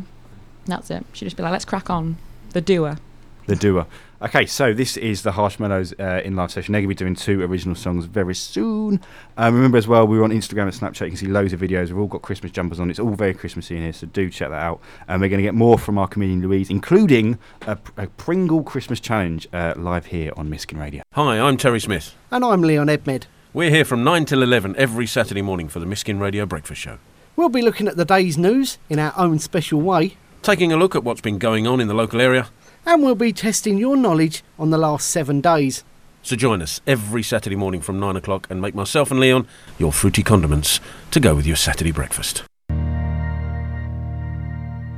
That's 0.66 0.90
it. 0.90 1.04
She'd 1.12 1.24
just 1.26 1.36
be 1.36 1.42
like, 1.42 1.52
let's 1.52 1.64
crack 1.64 1.90
on. 1.90 2.16
The 2.50 2.60
doer. 2.60 2.98
The 3.46 3.56
doer. 3.56 3.86
Okay, 4.22 4.46
so 4.46 4.72
this 4.72 4.96
is 4.96 5.22
the 5.22 5.32
Harshmellows 5.32 5.98
uh, 5.98 6.22
in 6.22 6.36
live 6.36 6.52
session. 6.52 6.70
They're 6.70 6.82
going 6.82 6.90
to 6.90 6.94
be 6.94 7.04
doing 7.06 7.16
two 7.16 7.42
original 7.42 7.74
songs 7.74 8.04
very 8.04 8.36
soon. 8.36 9.00
Um, 9.36 9.56
remember 9.56 9.78
as 9.78 9.88
well, 9.88 10.06
we're 10.06 10.22
on 10.22 10.30
Instagram 10.30 10.62
and 10.62 10.72
Snapchat. 10.72 11.00
You 11.00 11.08
can 11.08 11.16
see 11.16 11.26
loads 11.26 11.52
of 11.52 11.58
videos. 11.58 11.88
We've 11.88 11.98
all 11.98 12.06
got 12.06 12.22
Christmas 12.22 12.52
jumpers 12.52 12.78
on. 12.78 12.88
It's 12.88 13.00
all 13.00 13.16
very 13.16 13.34
Christmassy 13.34 13.74
in 13.74 13.82
here, 13.82 13.92
so 13.92 14.06
do 14.06 14.30
check 14.30 14.50
that 14.50 14.62
out. 14.62 14.80
And 15.08 15.20
we're 15.20 15.28
going 15.28 15.40
to 15.40 15.42
get 15.42 15.56
more 15.56 15.76
from 15.76 15.98
our 15.98 16.06
comedian 16.06 16.40
Louise, 16.40 16.70
including 16.70 17.36
a, 17.62 17.76
a 17.96 18.06
Pringle 18.06 18.62
Christmas 18.62 19.00
challenge 19.00 19.48
uh, 19.52 19.74
live 19.76 20.06
here 20.06 20.30
on 20.36 20.48
Miskin 20.48 20.78
Radio. 20.78 21.02
Hi, 21.14 21.40
I'm 21.40 21.56
Terry 21.56 21.80
Smith. 21.80 22.14
And 22.30 22.44
I'm 22.44 22.62
Leon 22.62 22.86
Edmed. 22.86 23.24
We're 23.52 23.70
here 23.70 23.84
from 23.84 24.04
9 24.04 24.26
till 24.26 24.44
11 24.44 24.76
every 24.78 25.08
Saturday 25.08 25.42
morning 25.42 25.68
for 25.68 25.80
the 25.80 25.86
Miskin 25.86 26.20
Radio 26.20 26.46
Breakfast 26.46 26.80
Show. 26.80 26.98
We'll 27.34 27.48
be 27.48 27.62
looking 27.62 27.88
at 27.88 27.96
the 27.96 28.04
day's 28.04 28.38
news 28.38 28.78
in 28.88 29.00
our 29.00 29.14
own 29.16 29.40
special 29.40 29.80
way, 29.80 30.16
Taking 30.42 30.72
a 30.72 30.76
look 30.76 30.96
at 30.96 31.04
what's 31.04 31.20
been 31.20 31.38
going 31.38 31.68
on 31.68 31.80
in 31.80 31.86
the 31.86 31.94
local 31.94 32.20
area. 32.20 32.48
And 32.84 33.02
we'll 33.02 33.14
be 33.14 33.32
testing 33.32 33.78
your 33.78 33.96
knowledge 33.96 34.42
on 34.58 34.70
the 34.70 34.78
last 34.78 35.08
seven 35.08 35.40
days. 35.40 35.84
So 36.22 36.36
join 36.36 36.62
us 36.62 36.80
every 36.86 37.22
Saturday 37.22 37.56
morning 37.56 37.80
from 37.80 37.98
9 37.98 38.16
o'clock 38.16 38.46
and 38.48 38.60
make 38.60 38.74
myself 38.74 39.10
and 39.10 39.18
Leon 39.18 39.46
your 39.78 39.92
fruity 39.92 40.22
condiments 40.22 40.78
to 41.10 41.20
go 41.20 41.34
with 41.34 41.46
your 41.46 41.56
Saturday 41.56 41.90
breakfast. 41.92 42.44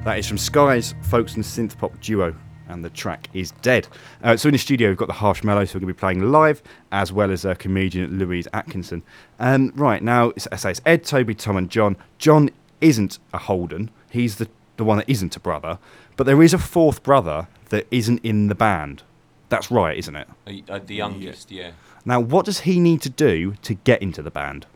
That 0.04 0.18
is 0.18 0.26
from 0.28 0.36
Sky's 0.36 0.94
Folks 1.04 1.34
and 1.34 1.42
Synth 1.42 1.78
Pop 1.78 1.98
Duo, 2.02 2.34
and 2.68 2.84
the 2.84 2.90
track 2.90 3.30
is 3.32 3.52
Dead. 3.62 3.88
Uh, 4.22 4.36
so 4.36 4.50
in 4.50 4.52
the 4.52 4.58
studio, 4.58 4.90
we've 4.90 4.98
got 4.98 5.08
the 5.08 5.14
Harshmellows 5.14 5.70
who 5.70 5.78
are 5.78 5.80
going 5.80 5.88
to 5.88 5.94
be 5.94 5.98
playing 5.98 6.30
live, 6.30 6.62
as 6.92 7.10
well 7.10 7.30
as 7.30 7.46
uh, 7.46 7.54
comedian 7.54 8.18
Louise 8.18 8.46
Atkinson. 8.52 9.02
Um, 9.38 9.72
right, 9.74 10.02
now, 10.02 10.28
it's, 10.36 10.46
I 10.52 10.56
say 10.56 10.72
it's 10.72 10.82
Ed, 10.84 11.04
Toby, 11.04 11.34
Tom, 11.34 11.56
and 11.56 11.70
John. 11.70 11.96
John 12.18 12.50
isn't 12.82 13.18
a 13.32 13.38
Holden, 13.38 13.90
he's 14.10 14.36
the, 14.36 14.48
the 14.76 14.84
one 14.84 14.98
that 14.98 15.08
isn't 15.08 15.36
a 15.36 15.40
brother, 15.40 15.78
but 16.16 16.24
there 16.24 16.42
is 16.42 16.52
a 16.54 16.58
fourth 16.58 17.02
brother 17.02 17.46
that 17.70 17.86
isn't 17.90 18.18
in 18.24 18.48
the 18.48 18.54
band. 18.54 19.02
That's 19.48 19.70
right, 19.70 19.96
isn't 19.98 20.16
it? 20.16 20.28
uh, 20.46 20.72
uh, 20.72 20.80
the 20.84 20.94
youngest. 20.96 21.50
Yeah. 21.50 21.72
Now, 22.04 22.20
what 22.20 22.44
does 22.46 22.60
he 22.60 22.80
need 22.80 23.00
to 23.02 23.10
do 23.10 23.54
to 23.62 23.74
get 23.74 24.02
into 24.02 24.22
the 24.22 24.30
band? 24.30 24.66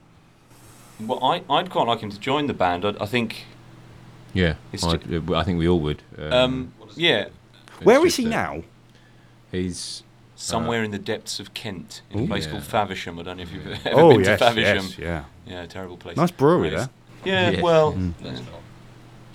Well, 1.00 1.22
I, 1.24 1.42
I'd 1.50 1.70
quite 1.70 1.86
like 1.86 2.00
him 2.00 2.10
to 2.10 2.18
join 2.18 2.46
the 2.46 2.54
band. 2.54 2.84
I, 2.84 2.94
I 3.00 3.06
think, 3.06 3.44
Yeah, 4.34 4.54
It's 4.72 4.84
I, 4.84 4.98
I 5.34 5.42
think 5.44 5.58
we 5.58 5.68
all 5.68 5.80
would. 5.80 6.02
um, 6.18 6.72
yeah, 6.96 7.28
Where 7.82 8.04
is 8.06 8.16
he 8.16 8.24
that 8.24 8.30
now? 8.30 8.62
He's 9.52 10.02
somewhere 10.36 10.82
in 10.84 10.90
the 10.90 10.98
depths 10.98 11.40
of 11.40 11.54
Kent, 11.54 12.02
in 12.10 12.24
a 12.24 12.26
place 12.26 12.44
Yeah. 12.46 12.52
called 12.52 12.64
Faversham. 12.64 13.18
I 13.18 13.22
don't 13.22 13.36
know 13.38 13.42
if 13.44 13.52
you've 13.52 13.66
ever 13.86 14.00
oh, 14.00 14.10
been 14.10 14.20
yes, 14.24 14.38
to 14.38 14.44
Faversham. 14.44 14.84
yes, 14.84 14.98
yeah. 14.98 15.24
Yeah, 15.46 15.66
terrible 15.66 15.96
place. 15.96 16.16
Nice 16.16 16.30
brewery 16.30 16.70
there. 16.70 16.88
Yeah, 17.24 17.50
Yeah. 17.50 17.60
well, 17.62 17.92
Mm. 17.94 18.12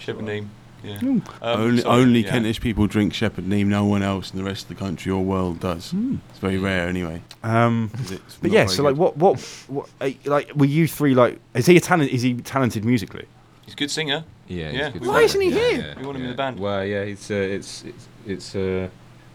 Shepherd 0.04 0.26
Neame. 0.26 0.48
Yeah. 0.84 0.98
Mm. 1.00 1.26
Um, 1.42 1.62
only 1.62 1.82
sorry, 1.82 2.02
only 2.02 2.20
yeah. 2.26 2.30
Kentish 2.30 2.60
people 2.60 2.88
drink 2.88 3.14
Shepherd 3.14 3.46
Neame. 3.46 3.68
No 3.68 3.86
one 3.86 4.04
else 4.04 4.32
in 4.32 4.38
the 4.38 4.44
rest 4.44 4.64
of 4.64 4.68
the 4.70 4.76
country 4.76 5.12
or 5.14 5.24
world 5.24 5.62
does. 5.62 5.92
Hmm. 5.92 6.18
It's 6.30 6.40
very 6.40 6.58
rare 6.58 6.90
anyway. 6.90 7.22
Um, 7.42 7.90
'cause 7.96 8.12
it's 8.12 8.36
but 8.42 8.52
yeah, 8.52 8.66
very 8.66 8.76
so 8.76 8.84
like, 8.84 8.98
what, 8.98 9.16
what, 9.16 9.40
what, 9.68 9.90
uh, 10.02 10.10
like, 10.26 10.52
were 10.56 10.66
you 10.66 10.88
three 10.88 11.14
like? 11.16 11.40
Is 11.54 11.68
he 11.68 11.78
a 11.78 11.80
talent? 11.80 12.12
Is 12.12 12.22
he 12.22 12.34
talented 12.34 12.84
musically? 12.84 13.26
He's 13.64 13.74
a 13.76 13.78
good 13.78 13.92
singer. 13.92 14.26
Yeah. 14.50 14.72
he's 14.72 14.80
Yeah. 14.80 14.90
good 14.90 15.02
Why 15.06 15.14
fun. 15.14 15.24
isn't 15.24 15.42
he 15.42 15.50
Yeah, 15.52 15.56
here? 15.56 15.78
yeah, 15.96 16.00
We 16.02 16.06
want 16.06 16.18
him 16.18 16.24
in 16.26 16.30
the 16.32 16.36
band. 16.36 16.60
Well, 16.60 16.86
yeah, 16.86 16.98
it's 17.02 17.32
uh, 17.32 17.36
it's 17.36 17.84
it's 17.86 18.08
it's 18.28 18.56
uh, 18.56 18.90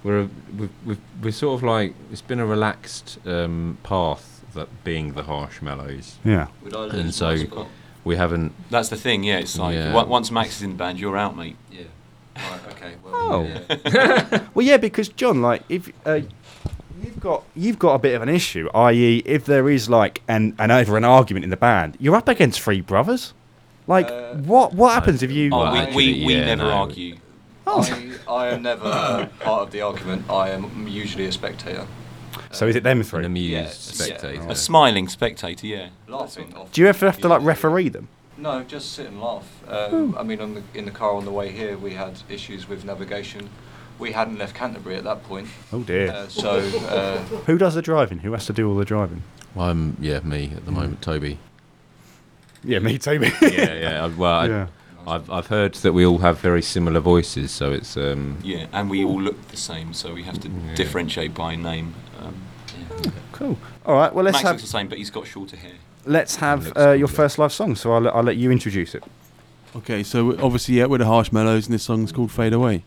we're 0.05 0.21
a, 0.25 0.29
we've, 0.59 0.71
we've 0.85 1.01
we're 1.23 1.33
sort 1.33 1.55
of 1.59 1.63
like 1.67 1.95
it's 2.13 2.21
been 2.21 2.41
a 2.41 2.47
relaxed 2.47 3.19
um, 3.27 3.79
path 3.85 4.45
that 4.53 4.69
being 4.85 5.15
the 5.15 5.23
Harshmellows. 5.23 6.17
Yeah. 6.27 6.49
And 6.93 7.15
so- 7.15 7.31
my 7.31 7.37
spot? 7.37 7.69
We 8.09 8.17
haven't. 8.17 8.53
That's 8.71 8.89
the 8.89 8.97
thing. 8.97 9.23
Yeah, 9.23 9.39
it's 9.39 9.59
like 9.59 9.75
Yeah. 9.77 9.95
on- 9.95 10.09
once 10.09 10.31
Max 10.31 10.57
is 10.57 10.63
in 10.63 10.71
the 10.71 10.77
band, 10.77 10.99
you're 10.99 11.17
out, 11.17 11.37
mate. 11.37 11.57
Yeah. 11.71 11.83
Right, 12.37 12.61
okay. 12.73 12.93
Well, 13.05 13.15
Oh. 13.15 13.43
yeah. 13.45 14.41
Well, 14.55 14.65
yeah, 14.67 14.79
because 14.79 15.09
John, 15.11 15.43
like, 15.43 15.63
if 15.69 15.91
uh, 16.07 16.21
you've 17.03 17.21
got 17.21 17.45
you've 17.55 17.79
got 17.79 17.95
a 17.95 17.99
bit 17.99 18.15
of 18.15 18.23
an 18.23 18.29
issue, 18.31 18.69
i.e., 18.75 19.23
if 19.27 19.45
there 19.45 19.69
is 19.69 19.91
like 19.91 20.23
an 20.27 20.55
an 20.59 20.71
over 20.71 20.97
an 20.97 21.05
argument 21.05 21.45
in 21.45 21.51
the 21.51 21.57
band, 21.59 21.97
you're 22.01 22.17
up 22.17 22.29
against 22.29 22.61
three 22.61 22.81
brothers. 22.81 23.35
Like, 23.87 24.09
Uh, 24.11 24.35
what 24.37 24.73
what 24.75 24.95
happens 24.95 25.23
if 25.23 25.31
you? 25.31 25.51
Oh, 25.53 25.59
Well, 25.59 25.73
we, 25.73 25.79
actually, 25.79 25.95
we, 26.21 26.27
we 26.27 26.35
yeah, 26.37 26.45
never 26.47 26.63
no. 26.65 26.71
argue. 26.71 27.17
I, 27.67 28.13
I 28.27 28.47
am 28.49 28.63
never 28.63 28.87
uh, 28.87 29.27
part 29.41 29.63
of 29.63 29.71
the 29.73 29.83
argument. 29.83 30.31
I 30.31 30.49
am 30.51 30.89
usually 30.89 31.27
a 31.27 31.33
spectator. 31.33 31.87
So 32.51 32.67
is 32.67 32.77
it 32.77 32.83
them 32.83 33.03
An 33.13 33.25
amused 33.25 33.51
Yeah, 33.51 33.69
spectator. 33.69 34.35
yeah. 34.35 34.51
A 34.51 34.55
smiling 34.57 35.09
spectator, 35.09 35.67
yeah. 35.67 35.89
Laughing. 36.07 36.55
Do 36.73 36.81
you 36.81 36.87
ever 36.87 37.07
have 37.07 37.19
to 37.19 37.29
like 37.29 37.43
referee 37.43 37.89
them? 37.91 38.09
No, 38.37 38.63
just 38.63 38.93
sit 38.93 39.07
and 39.07 39.21
laugh. 39.21 39.47
Um, 39.69 40.17
I 40.17 40.23
mean, 40.23 40.41
on 40.41 40.55
the, 40.55 40.63
in 40.75 40.85
the 40.85 40.91
car 40.93 41.13
on 41.15 41.25
the 41.25 41.33
way 41.33 41.51
here, 41.51 41.77
we 41.77 41.93
had 41.95 42.21
issues 42.29 42.69
with 42.69 42.85
navigation. 42.85 43.49
We 43.99 44.13
hadn't 44.13 44.39
left 44.39 44.55
Canterbury 44.55 44.95
at 44.95 45.03
that 45.05 45.25
point, 45.25 45.49
Oh 45.73 45.81
dear. 45.83 46.11
uh, 46.13 46.29
so 46.29 46.59
uh, 46.89 47.19
Who 47.47 47.59
does 47.59 47.75
the 47.75 47.83
driving? 47.83 48.19
Who 48.21 48.31
has 48.33 48.47
to 48.47 48.53
do 48.53 48.69
all 48.71 48.77
the 48.77 48.85
driving? 48.85 49.25
I'm 49.59 49.97
yeah, 50.01 50.21
me 50.21 50.53
at 50.55 50.65
the 50.67 50.71
moment, 50.71 51.03
Toby. 51.03 51.39
Yeah, 52.63 52.79
me, 52.79 52.99
Toby. 52.99 53.33
yeah, 53.43 53.75
yeah. 53.75 54.05
I, 54.05 54.07
well, 54.09 54.33
I, 54.41 54.47
yeah. 54.47 54.67
I've 55.07 55.31
I've 55.31 55.47
heard 55.49 55.75
that 55.75 55.93
we 55.93 56.05
all 56.07 56.19
have 56.19 56.39
very 56.39 56.63
similar 56.63 57.01
voices, 57.01 57.51
so 57.51 57.73
it's 57.73 57.97
um. 57.97 58.39
Yeah, 58.45 58.67
and 58.73 58.89
we 58.91 59.05
all 59.05 59.21
look 59.21 59.49
the 59.49 59.57
same, 59.57 59.93
so 59.95 60.13
we 60.15 60.23
have 60.25 60.39
to 60.41 60.49
Yeah. 60.49 60.75
differentiate 60.75 61.35
by 61.35 61.57
name. 61.57 61.95
Yeah. 63.05 63.11
Cool. 63.33 63.59
All 63.87 63.95
right. 63.95 64.13
Well, 64.13 64.25
let's 64.25 64.35
Max 64.37 64.43
have 64.45 64.53
looks 64.57 64.63
the 64.63 64.69
same, 64.69 64.89
but 64.89 64.99
he's 64.99 65.11
got 65.11 65.27
shorter 65.27 65.57
hair. 65.57 65.73
let's 66.05 66.37
have 66.37 66.77
uh, 66.77 66.91
your 66.93 67.09
cool, 67.09 67.17
first 67.17 67.39
live 67.39 67.53
song. 67.53 67.77
So 67.77 67.93
I'll 67.93 68.01
let- 68.01 68.15
I'll 68.15 68.23
let 68.23 68.37
you 68.37 68.51
introduce 68.51 68.95
it. 68.95 69.05
Okay, 69.77 70.03
so 70.03 70.33
obviously, 70.43 70.77
yeah, 70.77 70.87
we're 70.87 70.99
the 70.99 71.05
Harshmellows, 71.05 71.67
and 71.67 71.75
this 71.75 71.83
song's 71.85 72.11
called 72.11 72.33
Fade 72.33 72.53
Away. 72.55 72.85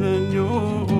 And 0.00 0.32
your 0.32 0.91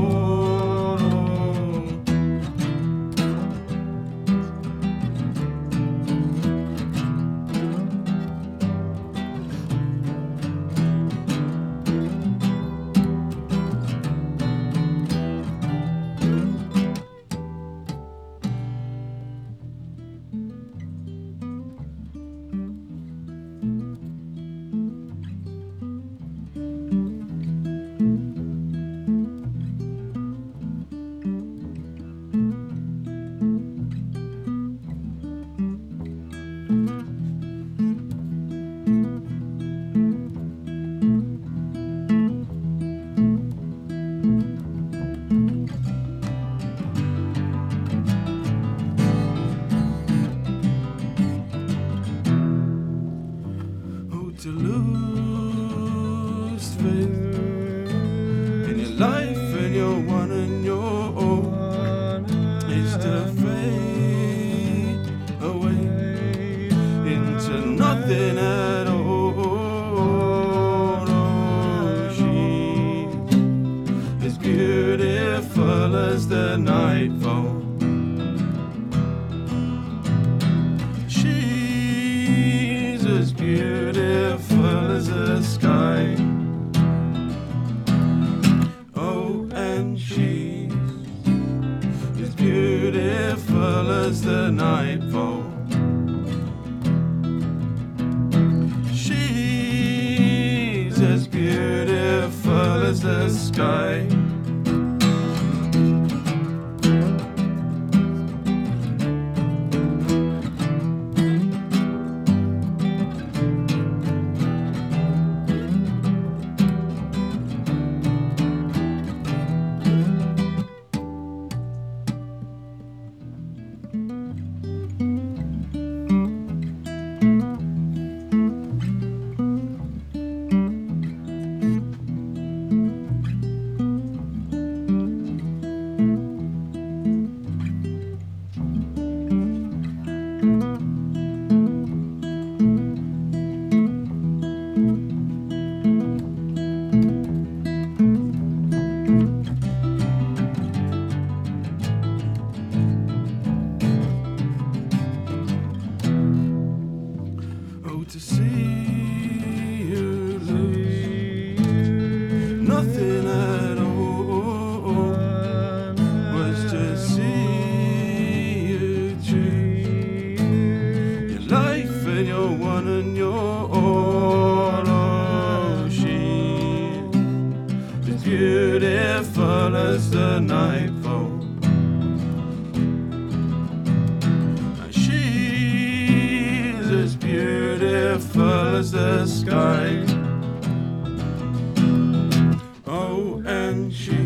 She's 193.93 194.17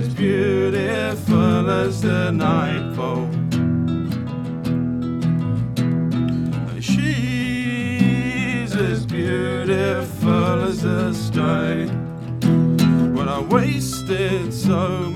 as 0.00 0.14
beautiful 0.14 1.70
as 1.70 2.00
the 2.00 2.30
nightfall. 2.32 3.28
She's 6.80 8.74
as 8.74 9.04
beautiful 9.04 10.64
as 10.64 10.80
the 10.80 11.12
sky. 11.12 11.84
But 13.14 13.28
I 13.28 13.40
wasted 13.40 14.54
so 14.54 15.10
much 15.10 15.15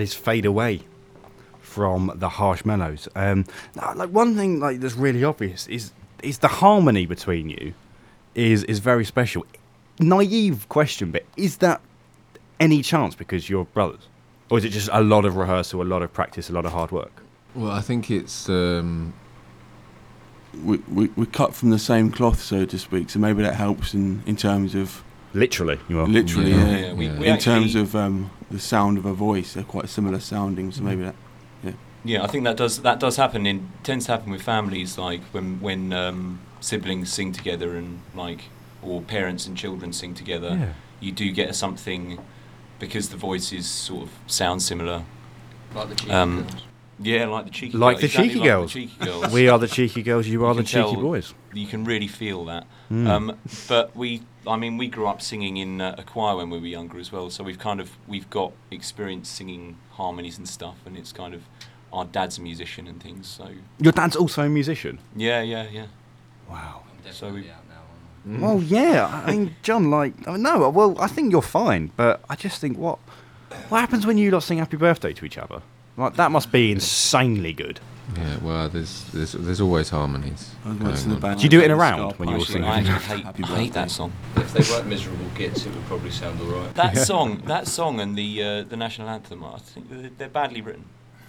That 0.00 0.04
is 0.04 0.14
Fade 0.14 0.46
Away 0.46 0.80
from 1.60 2.10
the 2.14 2.30
Harshmellows. 2.30 3.06
Um, 3.14 3.44
like 3.96 4.08
one 4.08 4.34
thing 4.34 4.58
like 4.58 4.80
that's 4.80 4.94
really 4.94 5.22
obvious 5.22 5.66
is 5.68 5.92
is 6.22 6.38
the 6.38 6.48
harmony 6.48 7.04
between 7.04 7.50
you 7.50 7.74
is 8.34 8.64
is 8.64 8.78
very 8.78 9.04
special. 9.04 9.44
Naive 9.98 10.66
question, 10.70 11.10
but 11.10 11.26
is 11.36 11.58
that 11.58 11.82
any 12.58 12.80
chance 12.80 13.14
because 13.14 13.50
you're 13.50 13.66
brothers, 13.66 14.08
or 14.48 14.56
is 14.56 14.64
it 14.64 14.70
just 14.70 14.88
a 14.90 15.02
lot 15.02 15.26
of 15.26 15.36
rehearsal, 15.36 15.82
a 15.82 15.84
lot 15.84 16.00
of 16.00 16.10
practice, 16.14 16.48
a 16.48 16.54
lot 16.54 16.64
of 16.64 16.72
hard 16.72 16.92
work? 16.92 17.12
Well, 17.54 17.70
I 17.70 17.82
think 17.82 18.10
it's 18.10 18.48
um, 18.48 19.12
we, 20.64 20.78
we, 20.88 21.08
we 21.08 21.26
cut 21.26 21.54
from 21.54 21.68
the 21.68 21.78
same 21.78 22.10
cloth, 22.10 22.40
so 22.40 22.64
to 22.64 22.78
speak. 22.78 23.10
So 23.10 23.18
maybe 23.18 23.42
that 23.42 23.54
helps 23.56 23.92
in, 23.92 24.22
in 24.24 24.36
terms 24.36 24.74
of 24.74 25.04
Literally, 25.34 25.78
you 25.90 26.00
are. 26.00 26.06
literally, 26.06 26.52
Yeah. 26.52 26.56
yeah. 26.70 26.78
Yeah, 26.86 26.92
we- 26.94 27.06
Yeah. 27.06 27.18
we 27.18 27.26
in 27.26 27.38
terms 27.38 27.74
of 27.74 27.94
um, 27.94 28.30
the 28.50 28.58
sound 28.58 28.98
of 28.98 29.06
a 29.06 29.12
voice, 29.14 29.54
they're 29.54 29.64
quite 29.64 29.88
similar 29.88 30.20
sounding. 30.20 30.70
Mm. 30.70 30.74
So 30.74 30.82
maybe 30.82 31.02
that. 31.02 31.14
Yeah, 31.62 31.72
Yeah, 32.04 32.24
I 32.24 32.26
think 32.26 32.44
that 32.44 32.56
does 32.56 32.82
that 32.82 32.98
does 33.00 33.16
happen 33.16 33.46
in 33.46 33.70
tends 33.82 34.06
to 34.06 34.12
happen 34.12 34.30
with 34.32 34.42
families 34.42 34.98
like 34.98 35.22
when 35.32 35.60
when 35.60 35.92
um, 35.92 36.40
siblings 36.60 37.12
sing 37.12 37.32
together 37.32 37.76
and 37.76 38.00
like 38.14 38.42
or 38.82 39.02
parents 39.02 39.46
and 39.46 39.56
children 39.56 39.92
sing 39.92 40.14
together. 40.14 40.56
Yeah. 40.58 40.72
You 41.00 41.12
do 41.12 41.30
get 41.32 41.54
something 41.54 42.18
because 42.78 43.08
the 43.10 43.16
voices 43.16 43.66
sort 43.66 44.02
of 44.04 44.10
sound 44.26 44.62
similar. 44.62 45.04
Like 45.74 45.88
the 45.90 45.94
cheeky 45.94 46.12
Um, 46.12 46.42
girls. 46.42 46.62
Yeah, 47.02 47.26
like 47.26 47.46
the 47.46 47.50
cheeky 47.50 47.76
Like 47.78 47.94
girls, 47.96 48.00
the 48.00 48.06
exactly 48.06 48.28
cheeky 48.28 48.38
like 48.40 48.44
the 48.44 48.50
girls. 48.50 48.72
cheeky 48.72 49.04
girls. 49.04 49.32
We 49.32 49.48
are 49.48 49.58
the 49.58 49.68
cheeky 49.68 50.02
girls. 50.02 50.26
You, 50.26 50.32
You 50.32 50.44
are 50.46 50.54
the 50.54 50.60
can 50.62 50.66
cheeky 50.66 50.92
tell- 50.92 51.00
boys. 51.00 51.34
you 51.54 51.66
can 51.66 51.84
really 51.84 52.06
feel 52.08 52.44
that. 52.44 52.66
Mm. 52.90 53.06
Um, 53.08 53.36
but 53.68 53.96
we, 53.96 54.22
I 54.46 54.56
mean, 54.56 54.76
we 54.76 54.88
grew 54.88 55.06
up 55.06 55.22
singing 55.22 55.56
in 55.56 55.80
uh, 55.80 55.94
a 55.96 56.02
choir 56.02 56.36
when 56.36 56.50
we 56.50 56.58
were 56.58 56.66
younger 56.66 56.98
as 56.98 57.10
well. 57.10 57.30
So 57.30 57.42
we've 57.42 57.58
kind 57.58 57.80
of 57.80 57.96
we've 58.06 58.28
got 58.28 58.52
experience 58.70 59.28
singing 59.30 59.76
harmonies 59.92 60.36
and 60.38 60.46
stuff, 60.48 60.76
and 60.84 60.96
it's 60.96 61.12
kind 61.12 61.32
of 61.34 61.42
our 61.92 62.04
dad's 62.04 62.36
a 62.38 62.42
musician 62.42 62.86
and 62.86 63.02
things. 63.02 63.26
So 63.26 63.48
Your 63.78 63.92
dad's 63.92 64.14
also 64.16 64.42
a 64.42 64.48
musician. 64.48 64.98
yeah, 65.16 65.40
yeah, 65.42 65.66
yeah. 65.72 65.86
Wow. 66.48 66.82
I'm 67.06 67.12
so 67.12 67.30
we- 67.32 67.48
out 67.48 67.64
Well, 68.26 68.60
yeah. 68.62 69.22
I 69.26 69.30
mean, 69.32 69.56
John, 69.62 69.90
like, 69.90 70.12
I 70.28 70.32
mean, 70.32 70.42
no. 70.42 70.68
Well, 70.68 70.94
I 71.00 71.06
think 71.06 71.32
you're 71.32 71.40
fine, 71.40 71.92
but 71.96 72.20
I 72.28 72.36
just 72.36 72.60
think 72.60 72.76
what 72.76 72.98
what 73.70 73.80
happens 73.80 74.06
when 74.06 74.18
you 74.18 74.30
lot 74.30 74.42
sing 74.42 74.58
Happy 74.58 74.76
Birthday 74.76 75.12
to 75.14 75.24
each 75.24 75.38
other? 75.38 75.62
Like, 76.00 76.16
that 76.16 76.30
must 76.30 76.50
be 76.50 76.72
insanely 76.72 77.52
good. 77.52 77.78
yeah. 78.16 78.38
Well, 78.42 78.68
there's 78.68 79.04
there's 79.12 79.32
there's 79.32 79.60
always 79.60 79.88
harmonies. 79.90 80.50
Going 80.64 80.82
on. 81.24 81.36
Do 81.36 81.42
you 81.42 81.48
do 81.48 81.60
it 81.60 81.66
in 81.66 81.70
a 81.70 81.76
round 81.76 82.14
when 82.18 82.28
you 82.28 82.34
all 82.36 82.40
Partially. 82.40 82.62
sing? 82.62 82.64
I 82.64 82.80
hate, 82.82 83.26
I 83.26 83.46
hate 83.62 83.72
that 83.74 83.90
song. 83.90 84.12
If 84.36 84.52
they 84.52 84.64
weren't 84.72 84.88
miserable 84.88 85.26
gits, 85.36 85.66
it 85.66 85.74
would 85.74 85.84
probably 85.86 86.10
sound 86.10 86.40
alright. 86.40 86.74
That 86.74 86.96
song, 87.10 87.42
that 87.46 87.68
song, 87.68 88.00
and 88.00 88.16
the 88.16 88.42
uh, 88.42 88.62
the 88.64 88.76
national 88.76 89.08
anthem. 89.08 89.44
I 89.44 89.58
think 89.58 89.88
they're- 89.90 90.10
they're 90.18 90.28
badly 90.40 90.60
written. 90.60 90.84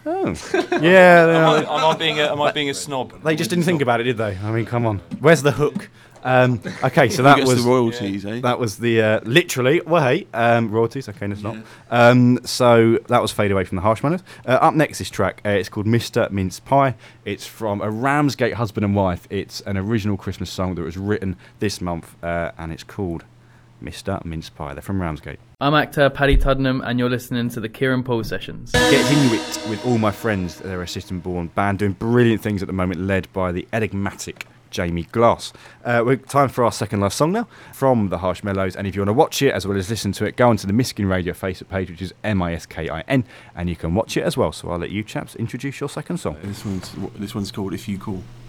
Oh, 0.06 0.36
yeah. 0.82 1.28
Am. 1.28 1.68
I, 1.68 1.76
am 1.80 1.86
I 1.86 1.96
being 1.98 2.20
a, 2.20 2.32
am 2.32 2.42
I 2.42 2.52
being 2.52 2.70
a 2.70 2.74
snob? 2.74 3.22
They 3.24 3.36
just 3.36 3.50
didn't 3.50 3.66
think 3.66 3.82
about 3.82 4.00
it, 4.02 4.06
did 4.06 4.18
they? 4.18 4.38
I 4.38 4.52
mean, 4.52 4.66
come 4.66 4.86
on. 4.86 5.00
Where's 5.20 5.44
the 5.44 5.52
hook? 5.52 5.90
Um, 6.24 6.62
okay, 6.84 7.10
so 7.10 7.24
that 7.24 7.40
was 7.46 7.64
the 7.64 7.70
royalties, 7.70 8.26
eh? 8.26 8.42
that 8.42 8.60
was 8.60 8.78
the 8.78 9.02
uh, 9.02 9.20
literally. 9.24 9.82
Well, 9.82 10.04
hey, 10.04 10.28
um, 10.34 10.70
royalties. 10.70 11.10
Okay, 11.10 11.28
no, 11.28 11.34
it's 11.34 11.42
not. 11.42 11.58
Um, 11.90 12.40
so 12.46 13.00
that 13.08 13.22
was 13.22 13.32
fade 13.32 13.52
away 13.52 13.64
from 13.64 13.78
the 13.78 13.82
Harshmellows. 13.82 14.22
Uh, 14.46 14.52
up 14.52 14.74
next, 14.74 15.00
this 15.00 15.10
track. 15.10 15.42
Uh, 15.46 15.50
it's 15.50 15.70
called 15.70 15.88
Mr. 15.88 16.30
Mince 16.30 16.60
Pie. 16.60 16.96
It's 17.26 17.48
from 17.48 17.82
a 17.82 17.90
Ramsgate 17.90 18.54
husband 18.54 18.86
and 18.86 18.96
wife. 18.96 19.28
It's 19.30 19.62
an 19.62 19.78
original 19.78 20.18
Christmas 20.18 20.52
song 20.52 20.76
that 20.76 20.84
was 20.84 20.98
written 20.98 21.38
this 21.60 21.82
month, 21.82 22.16
uh, 22.24 22.52
and 22.58 22.72
it's 22.72 22.84
called 22.84 23.24
Mr. 23.82 24.24
Mince 24.26 24.50
Pie. 24.50 24.74
They're 24.74 24.82
from 24.82 25.02
Ramsgate. 25.02 25.40
I'm 25.60 25.74
actor 25.74 26.10
Paddy 26.10 26.38
Tuddenham, 26.38 26.82
and 26.86 27.00
you're 27.00 27.10
listening 27.10 27.50
to 27.50 27.60
the 27.60 27.70
Kieran 27.70 28.04
Paul 28.04 28.24
Sessions. 28.24 28.72
Get 28.72 29.12
Inuit 29.12 29.70
with 29.70 29.86
all 29.86 29.98
my 29.98 30.12
friends. 30.12 30.60
They're 30.60 30.82
a 30.82 30.88
system 30.88 31.20
born 31.20 31.48
band 31.48 31.80
doing 31.80 31.94
brilliant 31.94 32.42
things 32.42 32.62
at 32.62 32.68
the 32.68 32.74
moment, 32.74 33.02
led 33.02 33.32
by 33.34 33.52
the 33.52 33.68
enigmatic 33.74 34.48
Jamie 34.72 35.04
Glass. 35.04 35.54
Uh, 35.84 36.02
we're 36.06 36.16
time 36.16 36.50
for 36.50 36.64
our 36.64 36.72
second 36.72 37.02
live 37.02 37.14
song 37.14 37.34
now 37.34 37.48
from 37.74 38.10
the 38.10 38.18
Harsh 38.18 38.44
Mellows. 38.44 38.76
And 38.76 38.88
if 38.88 38.96
you 38.96 39.02
want 39.02 39.10
to 39.10 39.14
watch 39.14 39.42
it 39.42 39.54
as 39.54 39.68
well 39.68 39.78
as 39.78 39.90
listen 39.90 40.14
to 40.14 40.26
it, 40.26 40.36
go 40.38 40.50
onto 40.50 40.66
the 40.66 40.74
Miskin 40.74 41.08
Radio 41.08 41.34
Facebook 41.34 41.70
page, 41.70 41.90
which 41.90 42.02
is 42.02 42.14
M 42.24 42.42
I 42.42 42.54
S 42.54 42.66
K 42.66 42.90
I 42.90 43.02
N, 43.02 43.26
and 43.56 43.70
you 43.70 43.76
can 43.76 43.94
watch 43.94 44.18
it 44.18 44.24
as 44.24 44.36
well. 44.38 44.52
So 44.52 44.72
I'll 44.72 44.80
let 44.80 44.90
you 44.90 45.04
chaps 45.04 45.36
introduce 45.36 45.80
your 45.80 45.90
second 45.90 46.18
song. 46.18 46.38
This 46.42 46.66
one's 46.66 46.92
this 47.16 47.36
one's 47.36 47.52
called 47.52 47.74
"If 47.74 47.88
You 47.88 47.98
Call." 47.98 48.16
You 48.16 48.41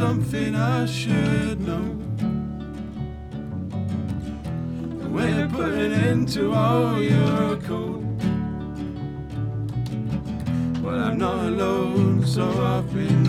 something 0.00 0.54
I 0.54 0.86
should 0.86 1.60
know. 1.60 1.88
A 5.04 5.08
way 5.10 5.30
to 5.34 5.46
put 5.52 5.74
an 5.74 5.92
end 5.92 6.26
to 6.36 6.54
all 6.54 7.02
your 7.02 7.58
code. 7.68 8.22
Well, 10.82 10.98
I'm 11.06 11.18
not 11.18 11.44
alone, 11.52 12.26
so 12.26 12.44
I've 12.72 12.90
been 12.94 13.19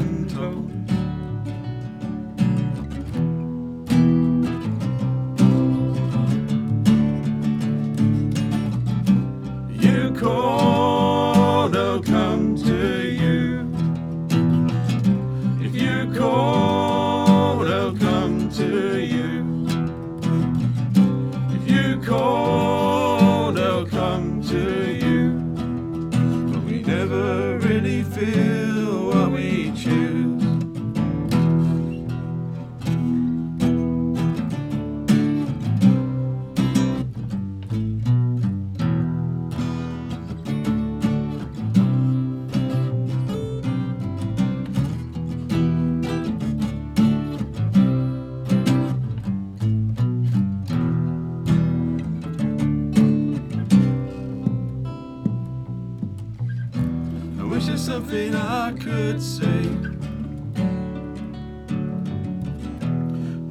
something 58.02 58.36
I 58.36 58.72
could 58.72 59.22
say. 59.22 59.62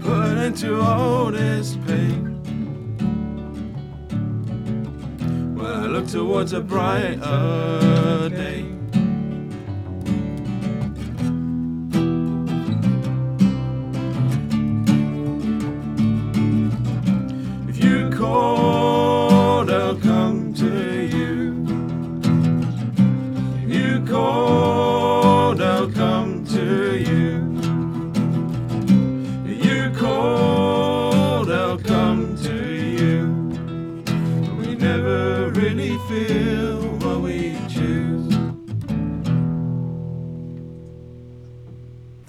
Put 0.01 0.39
into 0.39 1.31
this 1.31 1.77
pain. 1.87 2.43
When 5.55 5.67
I 5.67 5.87
look 5.87 6.09
towards 6.09 6.53
a 6.53 6.61
brighter 6.61 8.29
day. 8.31 8.50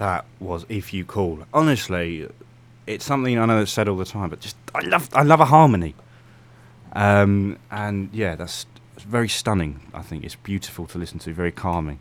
That 0.02 0.26
was 0.40 0.66
if 0.68 0.96
you 0.96 1.06
call. 1.06 1.44
Honestly, 1.54 2.28
it's 2.88 3.06
something 3.06 3.38
I 3.38 3.46
know 3.46 3.62
it's 3.62 3.72
said 3.72 3.88
all 3.88 3.98
the 3.98 4.04
time, 4.04 4.32
but 4.32 4.40
just 4.40 4.56
I 4.74 4.80
love 4.80 5.08
I 5.14 5.22
love 5.22 5.40
a 5.40 5.46
harmony. 5.46 5.94
Um, 6.94 7.60
and 7.70 8.10
yeah, 8.12 8.36
that's 8.36 8.66
very 8.98 9.30
stunning. 9.30 9.80
I 9.94 10.02
think 10.02 10.24
it's 10.24 10.34
beautiful 10.34 10.88
to 10.88 10.98
listen 10.98 11.20
to, 11.20 11.34
very 11.36 11.52
calming. 11.52 12.00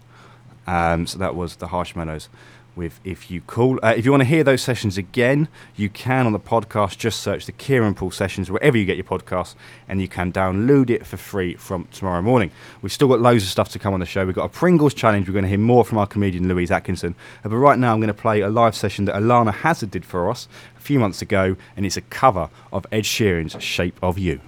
Um, 0.67 1.07
so 1.07 1.19
that 1.19 1.35
was 1.35 1.57
the 1.57 1.67
Harshmellows 1.67 2.29
with 2.77 3.01
If 3.05 3.31
You 3.31 3.41
Call. 3.41 3.79
Uh, 3.83 3.95
if 3.97 4.05
you 4.05 4.11
want 4.11 4.23
to 4.23 4.29
hear 4.29 4.45
those 4.45 4.63
sessions 4.63 4.97
again, 4.97 5.49
you 5.77 5.89
can 5.89 6.27
on 6.27 6.33
the 6.33 6.41
podcast. 6.41 6.99
Just 6.99 7.21
search 7.21 7.47
the 7.47 7.53
Kieran 7.53 7.95
Paul 7.95 8.11
sessions 8.11 8.51
wherever 8.51 8.77
you 8.77 8.85
get 8.85 8.97
your 8.97 9.05
podcasts, 9.05 9.55
and 9.89 10.01
you 10.01 10.09
can 10.09 10.33
download 10.33 10.91
it 10.91 11.07
for 11.07 11.17
free 11.17 11.55
from 11.55 11.87
tomorrow 11.93 12.23
morning. 12.23 12.51
We've 12.83 12.93
still 12.93 13.09
got 13.09 13.21
loads 13.21 13.45
of 13.45 13.51
stuff 13.51 13.69
to 13.71 13.79
come 13.79 13.95
on 13.95 14.01
the 14.01 14.07
show. 14.07 14.25
We've 14.25 14.35
got 14.35 14.45
a 14.45 14.49
Pringles 14.49 14.95
challenge. 14.95 15.29
We're 15.29 15.35
going 15.35 15.45
to 15.45 15.49
hear 15.49 15.59
more 15.59 15.85
from 15.85 15.99
our 15.99 16.07
comedian 16.07 16.49
Louise 16.49 16.71
Atkinson. 16.71 17.15
Uh, 17.45 17.49
but 17.49 17.57
right 17.57 17.79
now, 17.79 17.93
I'm 17.93 18.01
going 18.01 18.09
to 18.09 18.15
play 18.15 18.41
a 18.41 18.49
live 18.49 18.75
session 18.75 19.05
that 19.07 19.15
Alana 19.15 19.53
Hazard 19.53 19.91
did 19.91 20.05
for 20.05 20.31
us 20.31 20.49
a 20.77 20.81
few 20.81 20.99
months 20.99 21.23
ago, 21.23 21.57
and 21.77 21.85
it's 21.85 21.97
a 21.97 22.03
cover 22.03 22.51
of 22.73 22.87
Ed 22.93 23.05
Sheeran's 23.05 23.63
Shape 23.63 23.99
of 24.03 24.19
You. 24.19 24.41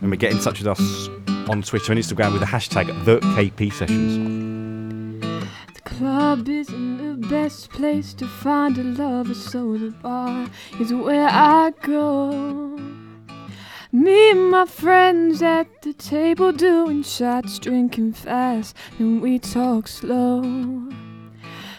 Remember, 0.00 0.16
get 0.16 0.32
in 0.32 0.38
touch 0.40 0.58
with 0.58 0.68
us 0.68 1.08
on 1.48 1.62
Twitter 1.62 1.92
and 1.92 2.00
Instagram 2.00 2.32
with 2.32 2.40
the 2.40 2.46
hashtag 2.46 2.86
the 3.04 3.18
KP 3.20 3.72
Sessions. 3.72 4.55
Club 5.98 6.46
isn't 6.46 6.98
the 6.98 7.26
best 7.28 7.70
place 7.70 8.12
to 8.12 8.26
find 8.26 8.76
a 8.76 8.82
lover, 8.82 9.32
so 9.32 9.78
the 9.78 9.92
bar 9.92 10.46
is 10.78 10.92
where 10.92 11.26
I 11.26 11.72
go. 11.80 12.78
Me 13.92 14.30
and 14.30 14.50
my 14.50 14.66
friends 14.66 15.40
at 15.40 15.80
the 15.80 15.94
table 15.94 16.52
doing 16.52 17.02
shots, 17.02 17.58
drinking 17.58 18.12
fast, 18.12 18.76
and 18.98 19.22
we 19.22 19.38
talk 19.38 19.88
slow. 19.88 20.42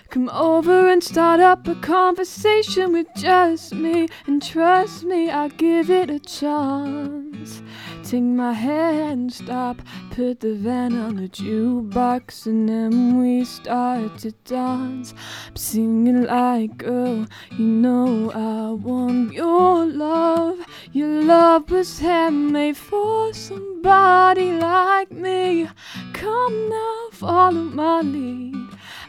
Come 0.09 0.29
over 0.29 0.87
and 0.89 1.03
start 1.03 1.41
up 1.41 1.67
a 1.67 1.75
conversation 1.75 2.93
with 2.93 3.07
just 3.17 3.73
me, 3.73 4.07
and 4.25 4.41
trust 4.41 5.03
me, 5.03 5.29
I'll 5.29 5.49
give 5.49 5.89
it 5.89 6.09
a 6.09 6.19
chance. 6.19 7.61
Take 8.03 8.23
my 8.23 8.53
hand, 8.53 9.33
stop, 9.33 9.81
put 10.11 10.39
the 10.39 10.55
van 10.55 10.97
on 10.97 11.17
the 11.17 11.27
jukebox, 11.27 12.45
and 12.45 12.69
then 12.69 13.19
we 13.19 13.43
start 13.43 14.17
to 14.19 14.31
dance. 14.45 15.13
I'm 15.47 15.55
singing 15.57 16.23
like, 16.23 16.77
girl, 16.77 17.27
you 17.51 17.65
know 17.65 18.31
I 18.31 18.71
want 18.71 19.33
your 19.33 19.85
love. 19.85 20.65
Your 20.93 21.21
love 21.23 21.69
was 21.69 21.99
handmade 21.99 22.77
for 22.77 23.33
somebody 23.33 23.76
like 23.87 25.11
me. 25.11 25.69
Come 26.13 26.69
now, 26.69 27.09
follow 27.11 27.63
my 27.63 28.01
lead. 28.01 28.55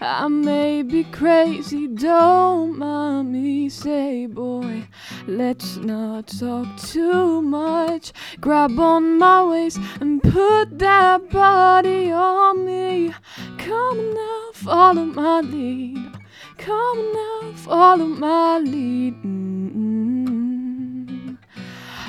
I 0.01 0.29
may 0.29 0.83
be 0.83 1.03
crazy, 1.05 1.89
don't 1.89 2.79
mind 2.79 3.33
me. 3.33 3.69
Say, 3.69 4.27
boy, 4.27 4.87
let's 5.27 5.77
not 5.77 6.29
talk 6.29 6.69
too 6.79 7.43
much. 7.43 8.13
Grab 8.41 8.79
on 8.79 9.19
my 9.19 9.45
waist 9.45 9.81
and 10.01 10.23
put 10.23 10.79
that 10.79 11.29
body 11.31 12.13
on 12.13 12.65
me. 12.65 13.13
Come 13.59 14.15
now, 14.15 14.51
follow 14.53 15.05
my 15.05 15.41
lead. 15.41 16.13
Come 16.59 17.13
now, 17.13 17.53
follow 17.57 18.07
my 18.07 18.59
lead. 18.59 19.15
Mm-mm. 19.25 20.18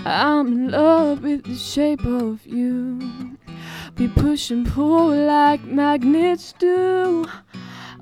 I'm 0.06 0.48
in 0.48 0.72
love 0.72 1.24
with 1.24 1.44
the 1.44 1.56
shape 1.56 2.06
of 2.06 2.46
you. 2.46 3.38
We 3.98 4.08
push 4.08 4.50
and 4.50 4.66
pull 4.66 5.10
like 5.26 5.64
magnets 5.66 6.54
do. 6.58 7.26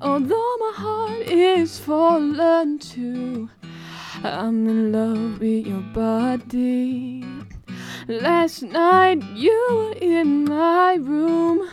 Although 0.00 0.56
my 0.58 0.72
heart 0.76 1.22
is 1.26 1.78
fallen 1.80 2.78
too, 2.78 3.50
I'm 4.22 4.68
in 4.68 4.92
love 4.92 5.40
with 5.40 5.66
your 5.66 5.82
body. 5.92 7.24
Last 8.06 8.62
night 8.62 9.22
you 9.34 9.66
were 9.70 9.92
in 10.00 10.44
my 10.44 10.94
room, 10.94 11.68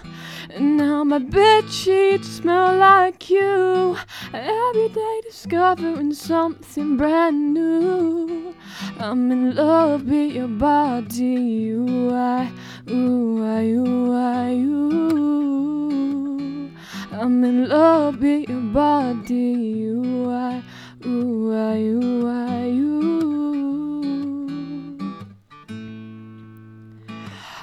and 0.55 0.77
now 0.77 1.03
my 1.03 1.19
bed 1.19 1.69
sheets 1.69 2.29
smell 2.37 2.77
like 2.77 3.29
you. 3.29 3.97
Every 4.33 4.87
day 4.87 5.21
discovering 5.23 6.13
something 6.13 6.95
brand 6.95 7.53
new. 7.53 8.55
I'm 8.97 9.31
in 9.33 9.53
love 9.55 10.05
with 10.05 10.31
your 10.31 10.47
body, 10.47 11.35
you 11.67 12.09
I, 12.13 12.49
ooh 12.89 13.43
I, 13.43 13.63
ooh 13.65 14.13
I, 14.13 14.53
ooh. 14.53 15.91
I'm 17.11 17.43
in 17.43 17.67
love 17.67 18.21
with 18.21 18.47
your 18.47 18.61
body, 18.61 19.33
you 19.33 20.31
I, 20.31 20.63
ooh 21.05 21.53
I, 21.53 21.77
ooh 21.79 22.27
I, 22.29 22.69
ooh. 22.69 23.64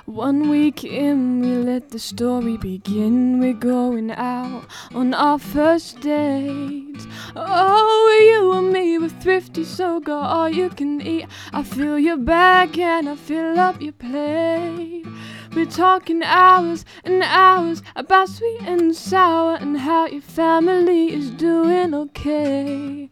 One 0.07 0.51
week 0.51 0.83
in, 0.83 1.41
we 1.41 1.55
let 1.55 1.91
the 1.91 1.99
story 2.01 2.57
begin. 2.57 3.39
We're 3.39 3.53
going 3.53 4.11
out 4.11 4.65
on 4.93 5.15
our 5.15 5.39
first 5.39 6.01
date. 6.01 7.07
Oh, 7.37 8.29
you 8.33 8.53
and 8.53 8.73
me 8.73 8.99
were 8.99 9.09
thrifty, 9.09 9.63
so 9.63 10.01
go 10.01 10.19
all 10.19 10.49
you 10.49 10.71
can 10.71 11.01
eat. 11.01 11.27
I 11.53 11.63
fill 11.63 12.01
your 12.01 12.17
bag 12.17 12.77
and 12.81 13.09
I 13.09 13.15
fill 13.15 13.61
up 13.61 13.81
your 13.81 13.93
plate. 13.93 15.07
We're 15.55 15.67
talking 15.67 16.25
hours 16.25 16.85
and 17.05 17.23
hours 17.23 17.81
about 17.95 18.29
sweet 18.29 18.63
and 18.63 18.97
sour 18.97 19.55
and 19.55 19.79
how 19.79 20.07
your 20.07 20.23
family 20.23 21.13
is 21.13 21.31
doing 21.31 21.95
okay. 21.95 23.09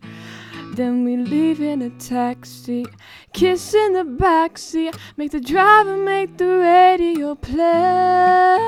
Then 0.75 1.05
we 1.05 1.17
leave 1.17 1.61
in 1.61 1.83
a 1.83 1.91
taxi, 1.91 2.87
kiss 3.33 3.75
in 3.75 3.93
the 3.93 4.05
backseat, 4.05 4.97
make 5.17 5.33
the 5.33 5.41
driver 5.41 5.97
make 5.97 6.37
the 6.37 6.59
radio 6.59 7.35
play. 7.35 8.59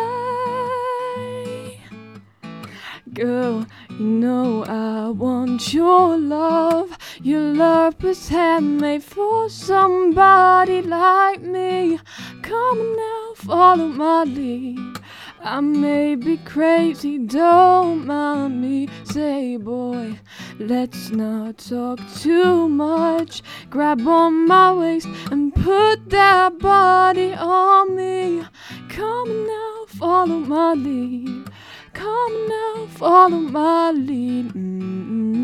Girl, 3.14 3.66
you 3.90 4.04
know 4.04 4.64
I 4.64 5.10
want 5.10 5.74
your 5.74 6.16
love. 6.16 6.96
Your 7.20 7.54
love 7.54 8.02
was 8.02 8.28
handmade 8.28 9.04
for 9.04 9.50
somebody 9.50 10.80
like 10.82 11.42
me. 11.42 12.00
Come 12.42 12.80
on 12.80 12.96
now, 12.96 13.34
follow 13.36 13.88
my 13.88 14.24
lead. 14.24 15.01
I 15.44 15.60
may 15.60 16.14
be 16.14 16.36
crazy, 16.36 17.18
don't 17.18 18.06
mind 18.06 18.62
me. 18.62 18.88
Say, 19.02 19.56
boy, 19.56 20.20
let's 20.60 21.10
not 21.10 21.58
talk 21.58 21.98
too 22.14 22.68
much. 22.68 23.42
Grab 23.68 24.06
on 24.06 24.46
my 24.46 24.72
waist 24.72 25.08
and 25.32 25.52
put 25.52 26.08
that 26.10 26.60
body 26.60 27.32
on 27.34 27.96
me. 27.96 28.44
Come 28.88 29.46
now, 29.48 29.86
follow 29.88 30.38
my 30.38 30.74
lead. 30.74 31.50
Come 31.92 32.48
now, 32.48 32.86
follow 32.90 33.40
my 33.40 33.90
lead. 33.90 34.52
Mm-mm. 34.52 35.42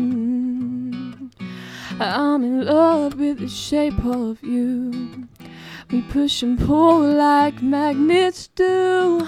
I'm 1.99 2.43
in 2.45 2.65
love 2.65 3.19
with 3.19 3.39
the 3.39 3.49
shape 3.49 4.05
of 4.05 4.41
you. 4.43 5.27
We 5.91 6.03
push 6.03 6.41
and 6.41 6.57
pull 6.57 7.01
like 7.01 7.61
magnets 7.61 8.47
do. 8.47 9.27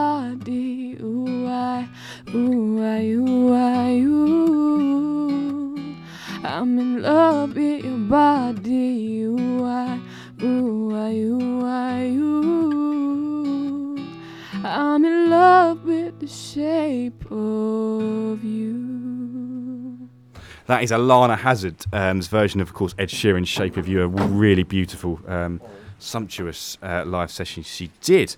That 20.81 20.85
is 20.85 20.91
Alana 20.91 21.37
Hazard's 21.37 21.85
um, 21.93 22.23
version 22.23 22.59
of, 22.59 22.69
of 22.69 22.73
course, 22.73 22.95
Ed 22.97 23.09
Sheeran's 23.09 23.47
"Shape 23.47 23.77
of 23.77 23.87
You." 23.87 24.01
A 24.01 24.07
really 24.07 24.63
beautiful, 24.63 25.19
um, 25.27 25.61
sumptuous 25.99 26.79
uh, 26.81 27.03
live 27.05 27.29
session 27.29 27.61
she 27.61 27.91
did. 28.01 28.35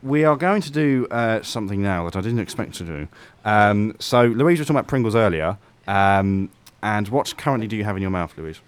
We 0.00 0.22
are 0.22 0.36
going 0.36 0.62
to 0.62 0.70
do 0.70 1.08
uh, 1.10 1.42
something 1.42 1.82
now 1.82 2.04
that 2.04 2.14
I 2.14 2.20
didn't 2.20 2.38
expect 2.38 2.74
to 2.74 2.84
do. 2.84 3.08
Um, 3.44 3.96
so, 3.98 4.22
Louise 4.22 4.60
was 4.60 4.68
talking 4.68 4.76
about 4.76 4.86
Pringles 4.86 5.16
earlier. 5.16 5.58
Um, 5.88 6.50
and 6.80 7.08
what 7.08 7.36
currently 7.36 7.66
do 7.66 7.76
you 7.76 7.82
have 7.82 7.96
in 7.96 8.02
your 8.02 8.12
mouth, 8.12 8.38
Louise? 8.38 8.60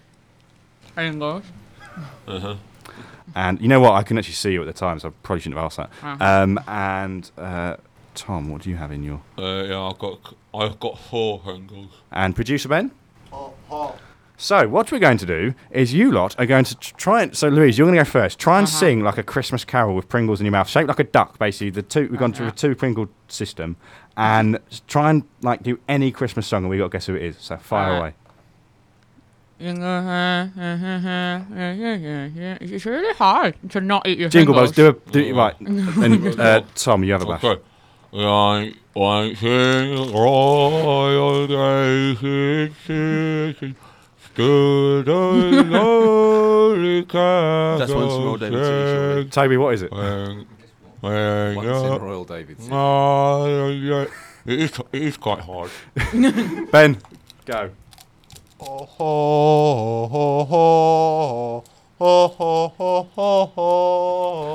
English. 0.99 1.45
Uh-huh. 2.27 2.57
And 3.37 3.61
you 3.61 3.69
know 3.69 3.79
what? 3.79 3.93
I 3.93 4.03
couldn't 4.03 4.19
actually 4.19 4.35
see 4.35 4.53
you 4.53 4.63
at 4.63 4.67
the 4.67 4.73
time, 4.73 4.99
so 4.99 5.11
I 5.11 5.13
probably 5.23 5.43
shouldn't 5.43 5.59
have 5.59 5.67
asked 5.67 5.77
that. 5.77 5.91
Uh-huh. 6.03 6.43
Um, 6.43 6.61
and 6.67 7.31
uh, 7.39 7.77
Tom, 8.17 8.51
what 8.51 8.63
do 8.63 8.71
you 8.71 8.77
have 8.77 8.91
in 8.91 9.05
your? 9.05 9.23
Uh, 9.39 9.63
yeah, 9.63 9.81
I've 9.81 9.99
got 10.01 10.35
I've 10.53 10.81
got 10.81 10.99
four 10.99 11.39
Pringles. 11.39 11.93
And 12.11 12.35
producer 12.35 12.69
Ben. 12.69 12.91
So 14.37 14.67
what 14.67 14.91
we're 14.91 14.99
going 14.99 15.19
to 15.19 15.27
do 15.27 15.55
is 15.71 15.95
you 15.95 16.11
lot 16.11 16.35
are 16.39 16.47
going 16.47 16.65
to 16.65 16.75
tr- 16.77 16.95
try 16.97 17.23
and 17.23 17.37
so 17.37 17.49
Louise, 17.49 17.79
you're 17.79 17.87
going 17.87 17.97
to 17.97 18.01
go 18.05 18.11
first. 18.11 18.41
Try 18.41 18.59
and 18.59 18.67
Uh-huh. 18.67 18.77
sing 18.77 19.01
like 19.05 19.17
a 19.19 19.23
Christmas 19.23 19.65
carol 19.65 19.95
with 19.95 20.09
Pringles 20.09 20.41
in 20.41 20.47
your 20.47 20.51
mouth, 20.53 20.69
shaped 20.69 20.89
like 20.89 20.99
a 20.99 21.05
duck. 21.05 21.39
Basically, 21.39 21.71
the 21.71 21.83
two 21.83 22.09
we've 22.11 22.19
gone 22.19 22.33
to 22.33 22.49
a 22.49 22.51
two 22.51 22.75
Pringle 22.75 23.09
system, 23.29 23.77
and 24.17 24.59
try 24.89 25.11
and 25.11 25.23
like 25.43 25.63
do 25.63 25.79
any 25.89 26.11
Christmas 26.11 26.47
song, 26.49 26.65
and 26.65 26.71
we 26.71 26.79
got 26.79 26.85
to 26.85 26.91
guess 26.91 27.07
who 27.07 27.15
it 27.15 27.23
is. 27.23 27.37
So 27.39 27.57
fire 27.57 27.93
Alright. 27.93 28.01
away. 28.01 28.15
It's 32.61 32.85
really 32.87 33.15
hard 33.15 33.55
to 33.71 33.81
not 33.81 34.09
eat 34.09 34.19
your 34.19 34.29
Jingle 34.29 34.55
bells. 34.57 34.73
Do 34.73 34.89
a 34.89 34.93
do 35.13 35.37
right. 35.37 35.55
and 35.61 36.41
uh, 36.41 36.63
Tom, 36.75 37.05
you 37.05 37.13
have 37.13 37.23
a 37.23 37.27
bash. 37.27 37.45
Okay. 37.45 37.63
Like, 38.15 38.77
like 38.95 39.39
sing 39.39 40.13
royal 40.13 41.47
days, 41.47 42.19
stood 44.23 45.09
a 45.09 45.13
lonely 45.63 47.05
That's 47.05 47.91
once 47.91 48.13
Royal 48.13 48.37
David 48.37 48.65
City. 48.67 49.31
Toby, 49.31 49.57
what 49.57 49.73
is 49.73 49.81
it? 49.81 49.91
When, 49.93 50.47
when 51.01 51.57
Once 51.57 51.69
in 51.69 52.03
Royal 52.03 52.25
David 52.27 52.59
Oh, 52.71 53.71
yeah. 53.71 54.05
It 54.45 54.61
is, 54.61 54.79
it 54.93 55.03
is 55.03 55.17
quite 55.17 55.41
hard. 55.41 55.71
Ben, 56.71 56.99
go. 57.47 57.71
Oh, 58.61 58.85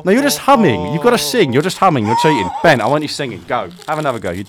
No, 0.06 0.12
you're 0.12 0.22
just 0.22 0.40
humming. 0.40 0.94
You've 0.94 1.02
got 1.04 1.12
to 1.12 1.18
sing. 1.18 1.54
You're 1.54 1.62
just 1.62 1.78
humming. 1.78 2.06
You're 2.06 2.18
cheating. 2.18 2.50
Ben, 2.64 2.82
I 2.82 2.88
want 2.88 3.04
you 3.04 3.08
singing. 3.08 3.42
Go. 3.48 3.70
Have 3.88 4.00
another 4.00 4.20
go. 4.20 4.32
You, 4.32 4.44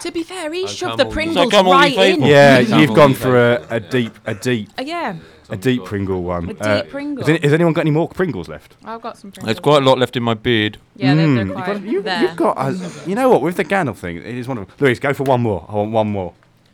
To 0.00 0.10
be 0.12 0.22
fair, 0.22 0.52
he 0.52 0.66
shoved 0.66 0.98
the 0.98 1.06
Pringles 1.06 1.52
right 1.52 1.96
in. 1.96 2.22
yeah, 2.22 2.58
you've 2.58 2.94
gone 2.94 3.14
for 3.14 3.36
a, 3.36 3.66
a 3.70 3.80
deep, 3.80 4.12
a 4.26 4.34
deep, 4.34 4.68
Uh, 4.78 4.82
yeah, 4.82 5.16
a 5.50 5.56
deep 5.56 5.84
Pringle 5.84 6.22
one. 6.22 6.44
A 6.44 6.46
deep 6.54 6.62
Uh, 6.62 6.82
Pringle. 6.84 7.22
Has, 7.24 7.28
any- 7.28 7.40
has 7.40 7.52
anyone 7.52 7.72
got 7.72 7.82
any 7.82 7.90
more 7.90 8.08
Pringles 8.08 8.48
left? 8.48 8.76
I've 8.84 9.02
got 9.02 9.16
some 9.18 9.30
Pringles. 9.32 9.46
There's 9.46 9.60
quite 9.60 9.82
a 9.82 9.86
lot 9.86 9.98
left 9.98 10.16
in 10.16 10.22
my 10.22 10.34
beard. 10.34 10.78
Yeah, 10.96 11.14
they're, 11.14 11.26
they're 11.34 11.44
Mm, 11.46 11.52
quite 11.54 11.68
you've 11.68 11.82
got, 11.82 11.92
you, 11.92 12.02
there. 12.02 12.16
have 12.28 12.36
got 12.36 12.56
a, 12.58 13.08
you 13.08 13.14
know 13.14 13.28
what? 13.28 13.42
With 13.42 13.56
the 13.56 13.64
Gandalf 13.64 13.96
thing, 13.96 14.16
it 14.16 14.24
is 14.26 14.46
one 14.48 14.56
wonderful. 14.58 14.84
Louise, 14.86 14.98
go 15.00 15.12
for 15.12 15.24
one 15.24 15.42
more. 15.42 15.64
I 15.68 15.74
want 15.74 15.92
one 15.92 16.08
more. 16.12 16.32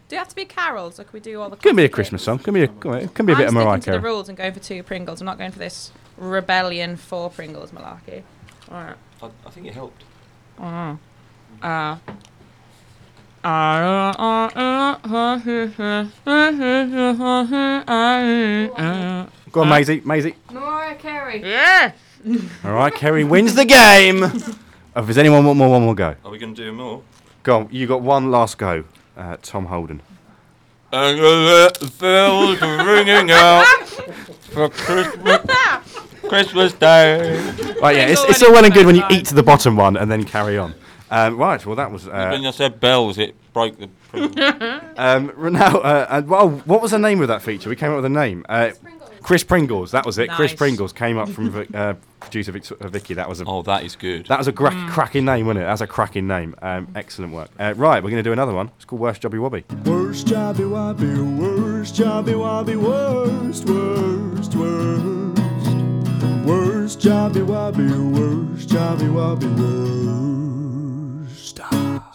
Do 0.08 0.16
you 0.16 0.18
have 0.18 0.28
to 0.28 0.34
be 0.36 0.44
carols, 0.44 0.98
or 0.98 1.04
can 1.04 1.12
we 1.12 1.20
do 1.20 1.40
all 1.40 1.48
the? 1.50 1.56
Can 1.56 1.76
be 1.76 1.84
a 1.84 1.88
Christmas 1.88 2.20
bits? 2.20 2.24
song. 2.24 2.38
Can 2.40 2.52
be 2.54 2.62
a, 2.64 2.68
come 2.68 2.92
on, 2.92 2.98
it 2.98 3.14
can 3.14 3.26
be 3.26 3.32
a 3.32 3.36
I'm 3.36 3.40
bit 3.42 3.48
of 3.48 3.54
Mariah 3.54 3.80
sticking 3.80 3.92
to 3.94 3.98
the 4.00 4.04
rules 4.04 4.28
and 4.28 4.36
going 4.36 4.52
for 4.52 4.58
two 4.60 4.82
Pringles. 4.82 5.20
I'm 5.20 5.26
not 5.26 5.38
going 5.38 5.52
for 5.52 5.60
this 5.60 5.92
rebellion 6.16 6.96
for 6.96 7.30
Pringles 7.30 7.70
malarkey. 7.70 8.22
All 8.70 8.76
right. 8.82 8.96
I, 9.22 9.30
I 9.46 9.50
think 9.50 9.66
it 9.68 9.74
helped. 9.74 10.02
Uh, 10.58 10.96
uh, 11.62 11.66
uh, 11.66 11.96
Go 19.52 19.62
on, 19.62 19.68
Maisie. 19.68 20.02
Maisie. 20.04 20.34
Mariah 20.52 20.94
Carey. 20.96 21.42
Yeah. 21.42 21.92
All 22.64 22.72
right, 22.72 22.94
Kerry 22.94 23.24
wins 23.24 23.54
the 23.54 23.64
game. 23.64 24.24
Oh, 24.96 25.02
if 25.02 25.06
there's 25.06 25.18
anyone 25.18 25.44
want 25.46 25.56
more, 25.56 25.68
one 25.70 25.82
more 25.82 25.94
go. 25.94 26.16
Are 26.24 26.32
we 26.32 26.38
going 26.38 26.52
to 26.52 26.64
do 26.64 26.72
more? 26.72 27.00
Go 27.44 27.58
on, 27.60 27.68
you 27.70 27.86
got 27.86 28.02
one 28.02 28.32
last 28.32 28.58
go. 28.58 28.82
Uh, 29.16 29.36
Tom 29.40 29.66
Holden. 29.66 30.02
And 30.90 31.16
the 31.16 31.92
bells 32.00 32.60
ringing 32.60 33.30
out 33.30 33.64
for 34.50 34.68
Christmas, 34.68 35.46
Christmas 36.28 36.72
Day. 36.72 37.38
Right, 37.80 37.94
yeah, 37.94 38.06
it's, 38.08 38.24
it's 38.24 38.42
all 38.42 38.50
well 38.50 38.64
and 38.64 38.74
good 38.74 38.84
when 38.84 38.96
you 38.96 39.04
eat 39.12 39.26
to 39.26 39.34
the 39.36 39.44
bottom 39.44 39.76
one 39.76 39.96
and 39.96 40.10
then 40.10 40.24
carry 40.24 40.58
on. 40.58 40.74
Um, 41.10 41.36
right, 41.36 41.64
well, 41.66 41.76
that 41.76 41.90
was. 41.90 42.06
when 42.06 42.14
Uh, 42.44 42.48
I 42.48 42.50
said 42.52 42.78
bells, 42.80 43.18
it 43.18 43.34
broke 43.52 43.76
the. 43.78 43.88
um, 44.96 45.32
now, 45.52 45.76
uh, 45.78 46.06
and, 46.10 46.28
well, 46.28 46.50
what 46.50 46.80
was 46.82 46.90
the 46.92 46.98
name 46.98 47.20
of 47.22 47.28
that 47.28 47.42
feature? 47.42 47.68
We 47.68 47.76
came 47.76 47.90
up 47.90 47.96
with 47.96 48.04
a 48.04 48.08
name. 48.08 48.44
Uh, 48.48 48.70
Chris 49.22 49.44
Pringles, 49.44 49.90
that 49.90 50.06
was 50.06 50.16
it. 50.18 50.30
Chris 50.30 50.54
Pringles 50.54 50.92
came 50.94 51.18
up 51.18 51.28
from 51.28 51.50
Vic- 51.50 51.74
uh, 51.74 51.92
producer 52.20 52.52
Vic- 52.52 52.70
uh, 52.80 52.88
Vicky. 52.88 53.12
That 53.14 53.28
was 53.28 53.40
a 53.42 53.44
Oh, 53.46 53.60
that 53.62 53.84
is 53.84 53.94
good. 53.94 54.26
that 54.26 54.38
was 54.38 54.48
a 54.48 54.52
gra- 54.52 54.74
cracking 54.88 55.26
name, 55.26 55.46
wasn't 55.46 55.62
it? 55.64 55.66
That's 55.66 55.82
a 55.82 55.86
cracking 55.86 56.26
name. 56.26 56.54
Um, 56.62 56.88
excellent 56.94 57.34
work. 57.34 57.50
Uh, 57.58 57.74
right, 57.76 58.02
we're 58.02 58.10
going 58.10 58.22
to 58.22 58.28
do 58.28 58.32
another 58.32 58.54
one. 58.54 58.70
It's 58.76 58.86
called 58.86 59.00
Worst 59.02 59.20
Jobby 59.20 59.34
Wobby. 59.38 59.64
Worst 59.86 60.26
jobby 60.26 60.64
wobby, 60.70 61.38
worst 61.38 61.94
jobby 61.96 62.32
wobby, 62.34 62.76
worst, 62.76 63.68
worst, 63.68 64.54
worst. 64.54 65.38
Worst 66.46 67.00
jobby 67.00 67.44
wobby, 67.46 67.90
worst 68.12 68.68
jobby 68.70 69.12
wobby, 69.12 69.46
worst. 69.58 70.29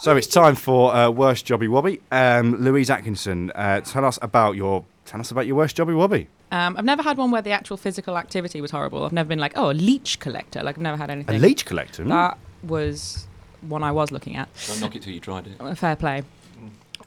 So 0.05 0.15
it's 0.15 0.27
time 0.27 0.53
for 0.53 0.93
uh, 0.93 1.09
Worst 1.09 1.47
Jobby 1.47 1.67
Wobby. 1.67 1.99
Um, 2.11 2.63
Louise 2.63 2.91
Atkinson, 2.91 3.49
uh, 3.55 3.81
tell 3.81 4.05
us 4.05 4.19
about 4.21 4.55
your 4.55 4.85
tell 5.05 5.19
us 5.19 5.31
about 5.31 5.47
your 5.47 5.55
worst 5.55 5.75
Jobby 5.75 5.95
Wobby. 5.95 6.27
Um, 6.51 6.77
I've 6.77 6.85
never 6.85 7.01
had 7.01 7.17
one 7.17 7.31
where 7.31 7.41
the 7.41 7.49
actual 7.49 7.75
physical 7.75 8.15
activity 8.15 8.61
was 8.61 8.69
horrible. 8.69 9.03
I've 9.03 9.13
never 9.13 9.27
been 9.27 9.39
like, 9.39 9.53
oh, 9.55 9.71
a 9.71 9.73
leech 9.73 10.19
collector. 10.19 10.61
Like, 10.61 10.75
I've 10.75 10.83
never 10.83 10.95
had 10.95 11.09
anything. 11.09 11.35
A 11.35 11.39
leech 11.39 11.65
collector. 11.65 12.03
That 12.03 12.37
was 12.61 13.25
one 13.61 13.81
I 13.81 13.91
was 13.91 14.11
looking 14.11 14.35
at. 14.35 14.47
Don't 14.67 14.79
knock 14.79 14.95
it 14.95 15.01
till 15.01 15.11
you 15.11 15.19
tried 15.19 15.47
it. 15.47 15.75
Fair 15.75 15.95
play. 15.95 16.21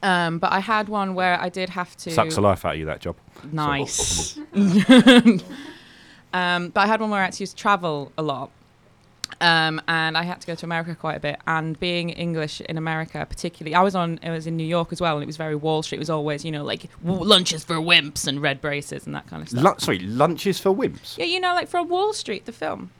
Um, 0.02 0.40
but 0.40 0.50
I 0.50 0.58
had 0.58 0.88
one 0.88 1.14
where 1.14 1.40
I 1.40 1.50
did 1.50 1.68
have 1.68 1.96
to. 1.98 2.10
Sucks 2.10 2.34
the 2.34 2.40
life 2.40 2.64
out 2.64 2.72
of 2.72 2.80
you 2.80 2.86
that 2.86 3.00
job. 3.00 3.14
Nice. 3.52 4.36
um, 6.32 6.70
but 6.70 6.80
I 6.80 6.86
had 6.88 7.00
one 7.00 7.10
where 7.10 7.20
I 7.20 7.26
had 7.26 7.34
to 7.34 7.54
travel 7.54 8.10
a 8.18 8.22
lot. 8.22 8.50
Um, 9.40 9.80
and 9.86 10.18
I 10.18 10.24
had 10.24 10.40
to 10.40 10.46
go 10.48 10.54
to 10.56 10.66
America 10.66 10.96
quite 10.96 11.16
a 11.16 11.20
bit. 11.20 11.38
And 11.46 11.78
being 11.78 12.10
English 12.10 12.60
in 12.62 12.76
America, 12.76 13.24
particularly, 13.28 13.74
I 13.76 13.82
was 13.82 13.94
on. 13.94 14.18
It 14.22 14.30
was 14.30 14.46
in 14.48 14.56
New 14.56 14.66
York 14.66 14.88
as 14.92 15.00
well, 15.00 15.14
and 15.14 15.22
it 15.22 15.26
was 15.26 15.36
very 15.36 15.54
Wall 15.54 15.82
Street. 15.84 15.98
It 15.98 16.00
was 16.00 16.10
always, 16.10 16.44
you 16.44 16.50
know, 16.50 16.64
like 16.64 16.88
w- 17.04 17.22
lunches 17.24 17.62
for 17.62 17.76
wimps 17.76 18.26
and 18.26 18.42
red 18.42 18.60
braces 18.60 19.06
and 19.06 19.14
that 19.14 19.28
kind 19.28 19.42
of 19.42 19.48
stuff. 19.48 19.62
Lu- 19.62 19.74
sorry, 19.78 20.00
lunches 20.00 20.58
for 20.58 20.74
wimps. 20.74 21.16
yeah, 21.18 21.24
you 21.24 21.38
know, 21.38 21.54
like 21.54 21.68
from 21.68 21.88
Wall 21.88 22.12
Street, 22.12 22.46
the 22.46 22.52
film. 22.52 22.90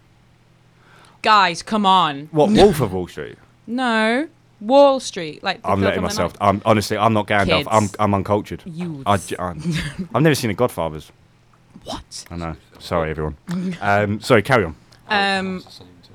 Guys, 1.23 1.63
come 1.63 1.85
on. 1.85 2.29
What 2.31 2.51
Wolf 2.53 2.81
of 2.81 2.93
Wall 2.93 3.09
Street? 3.09 3.37
No, 3.67 4.29
Wall 4.61 5.01
Street. 5.01 5.43
Like 5.43 5.57
I'm 5.65 5.79
film 5.79 5.81
letting 5.83 6.03
myself. 6.03 6.35
I'm 6.41 6.63
honestly, 6.65 6.97
I'm 6.97 7.13
not 7.13 7.27
Gandalf. 7.27 7.67
I'm 7.71 7.89
I'm 7.99 8.15
uncultured. 8.15 8.63
Youths. 8.65 9.03
I, 9.07 9.17
j- 9.17 9.37
I'm- 9.39 9.61
I've 10.15 10.23
never 10.23 10.35
seen 10.37 10.49
The 10.49 10.55
Godfathers. 10.55 11.11
What? 11.85 12.25
I 12.31 12.37
know. 12.37 12.57
Sorry, 12.79 13.11
everyone. 13.11 13.37
um, 13.81 14.21
sorry, 14.21 14.43
carry 14.43 14.65
on. 14.65 14.77
Um, 15.09 15.65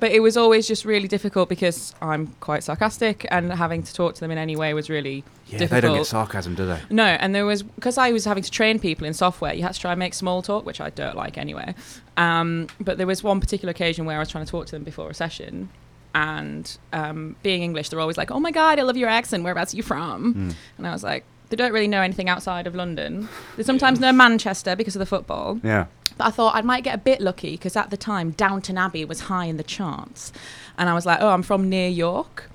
but 0.04 0.12
it 0.12 0.20
was 0.20 0.36
always 0.36 0.68
just 0.68 0.84
really 0.84 1.08
difficult 1.08 1.48
because 1.48 1.94
I'm 2.02 2.26
quite 2.40 2.62
sarcastic, 2.62 3.26
and 3.30 3.50
having 3.50 3.82
to 3.82 3.94
talk 3.94 4.14
to 4.16 4.20
them 4.20 4.30
in 4.30 4.36
any 4.36 4.54
way 4.54 4.74
was 4.74 4.90
really 4.90 5.24
Yeah, 5.46 5.60
difficult. 5.60 5.70
they 5.70 5.80
don't 5.88 5.96
get 5.96 6.06
sarcasm, 6.06 6.54
do 6.54 6.66
they? 6.66 6.78
No, 6.90 7.04
and 7.22 7.34
there 7.34 7.46
was 7.46 7.62
because 7.62 7.96
I 7.96 8.12
was 8.12 8.26
having 8.26 8.42
to 8.42 8.50
train 8.50 8.78
people 8.78 9.06
in 9.06 9.14
software. 9.14 9.54
You 9.54 9.62
had 9.62 9.72
to 9.72 9.80
try 9.80 9.92
and 9.92 9.98
make 9.98 10.12
small 10.12 10.42
talk, 10.42 10.66
which 10.66 10.78
I 10.78 10.90
don't 10.90 11.16
like 11.16 11.38
anyway. 11.38 11.74
Um, 12.18 12.66
but 12.78 12.98
there 12.98 13.06
was 13.06 13.22
one 13.22 13.40
particular 13.40 13.70
occasion 13.70 14.04
where 14.04 14.16
I 14.16 14.18
was 14.18 14.28
trying 14.28 14.44
to 14.44 14.50
talk 14.50 14.66
to 14.66 14.72
them 14.72 14.84
before 14.84 15.08
a 15.08 15.14
session, 15.14 15.70
and 16.14 16.76
um, 16.92 17.36
being 17.42 17.62
English, 17.62 17.88
they're 17.88 18.00
always 18.00 18.18
like, 18.18 18.30
"Oh 18.30 18.40
my 18.40 18.50
god, 18.50 18.78
I 18.78 18.82
love 18.82 18.98
your 18.98 19.08
accent. 19.08 19.42
Whereabouts 19.42 19.72
are 19.72 19.78
you 19.78 19.82
from?" 19.82 20.34
Hmm. 20.34 20.50
And 20.76 20.86
I 20.86 20.92
was 20.92 21.02
like, 21.02 21.24
"They 21.48 21.56
don't 21.56 21.72
really 21.72 21.88
know 21.88 22.02
anything 22.02 22.28
outside 22.28 22.66
of 22.66 22.74
London. 22.74 23.26
They 23.56 23.62
sometimes 23.62 24.00
know 24.00 24.12
Manchester 24.12 24.76
because 24.76 24.94
of 24.96 25.00
the 25.00 25.06
football." 25.06 25.60
Yeah. 25.62 25.86
But 26.16 26.28
I 26.28 26.30
thought 26.30 26.54
I 26.54 26.62
might 26.62 26.84
get 26.84 26.94
a 26.94 26.98
bit 26.98 27.20
lucky 27.20 27.52
because 27.52 27.76
at 27.76 27.90
the 27.90 27.96
time 27.96 28.30
Downton 28.32 28.78
Abbey 28.78 29.04
was 29.04 29.20
high 29.22 29.46
in 29.46 29.56
the 29.56 29.62
charts, 29.64 30.32
and 30.78 30.88
I 30.88 30.94
was 30.94 31.06
like, 31.06 31.18
oh, 31.20 31.28
I'm 31.30 31.42
from 31.42 31.68
near 31.68 31.88
York. 31.88 32.50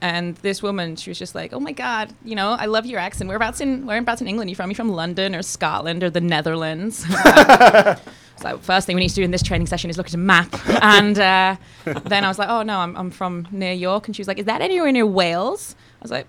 And 0.00 0.36
this 0.36 0.62
woman, 0.62 0.94
she 0.94 1.10
was 1.10 1.18
just 1.18 1.34
like, 1.34 1.52
"Oh 1.52 1.58
my 1.58 1.72
God, 1.72 2.14
you 2.24 2.36
know, 2.36 2.50
I 2.50 2.66
love 2.66 2.86
your 2.86 3.00
accent. 3.00 3.26
Whereabouts 3.26 3.60
in 3.60 3.84
whereabouts 3.84 4.20
in 4.20 4.28
England? 4.28 4.46
Are 4.48 4.50
you 4.50 4.54
from? 4.54 4.66
Are 4.66 4.70
you 4.70 4.76
from 4.76 4.90
London 4.90 5.34
or 5.34 5.42
Scotland 5.42 6.04
or 6.04 6.10
the 6.10 6.20
Netherlands?" 6.20 6.98
so 8.40 8.58
first 8.58 8.86
thing 8.86 8.94
we 8.94 9.02
need 9.02 9.08
to 9.08 9.14
do 9.16 9.24
in 9.24 9.32
this 9.32 9.42
training 9.42 9.66
session 9.66 9.90
is 9.90 9.96
look 9.96 10.06
at 10.06 10.14
a 10.14 10.18
map. 10.18 10.54
And 10.82 11.18
uh, 11.18 11.56
then 11.84 12.24
I 12.24 12.28
was 12.28 12.38
like, 12.38 12.48
"Oh 12.48 12.62
no, 12.62 12.78
I'm 12.78 12.96
I'm 12.96 13.10
from 13.10 13.48
near 13.50 13.72
York." 13.72 14.06
And 14.06 14.14
she 14.14 14.20
was 14.20 14.28
like, 14.28 14.38
"Is 14.38 14.46
that 14.46 14.60
anywhere 14.60 14.92
near 14.92 15.04
Wales?" 15.06 15.74
I 16.00 16.04
was 16.04 16.10
like, 16.12 16.26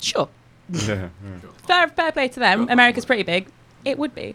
"Sure." 0.00 0.28
Yeah. 0.72 1.08
fair, 1.68 1.88
fair 1.88 2.10
play 2.10 2.28
to 2.28 2.40
them. 2.40 2.68
America's 2.68 3.04
pretty 3.04 3.22
big. 3.22 3.46
It 3.84 3.98
would 3.98 4.14
be. 4.14 4.34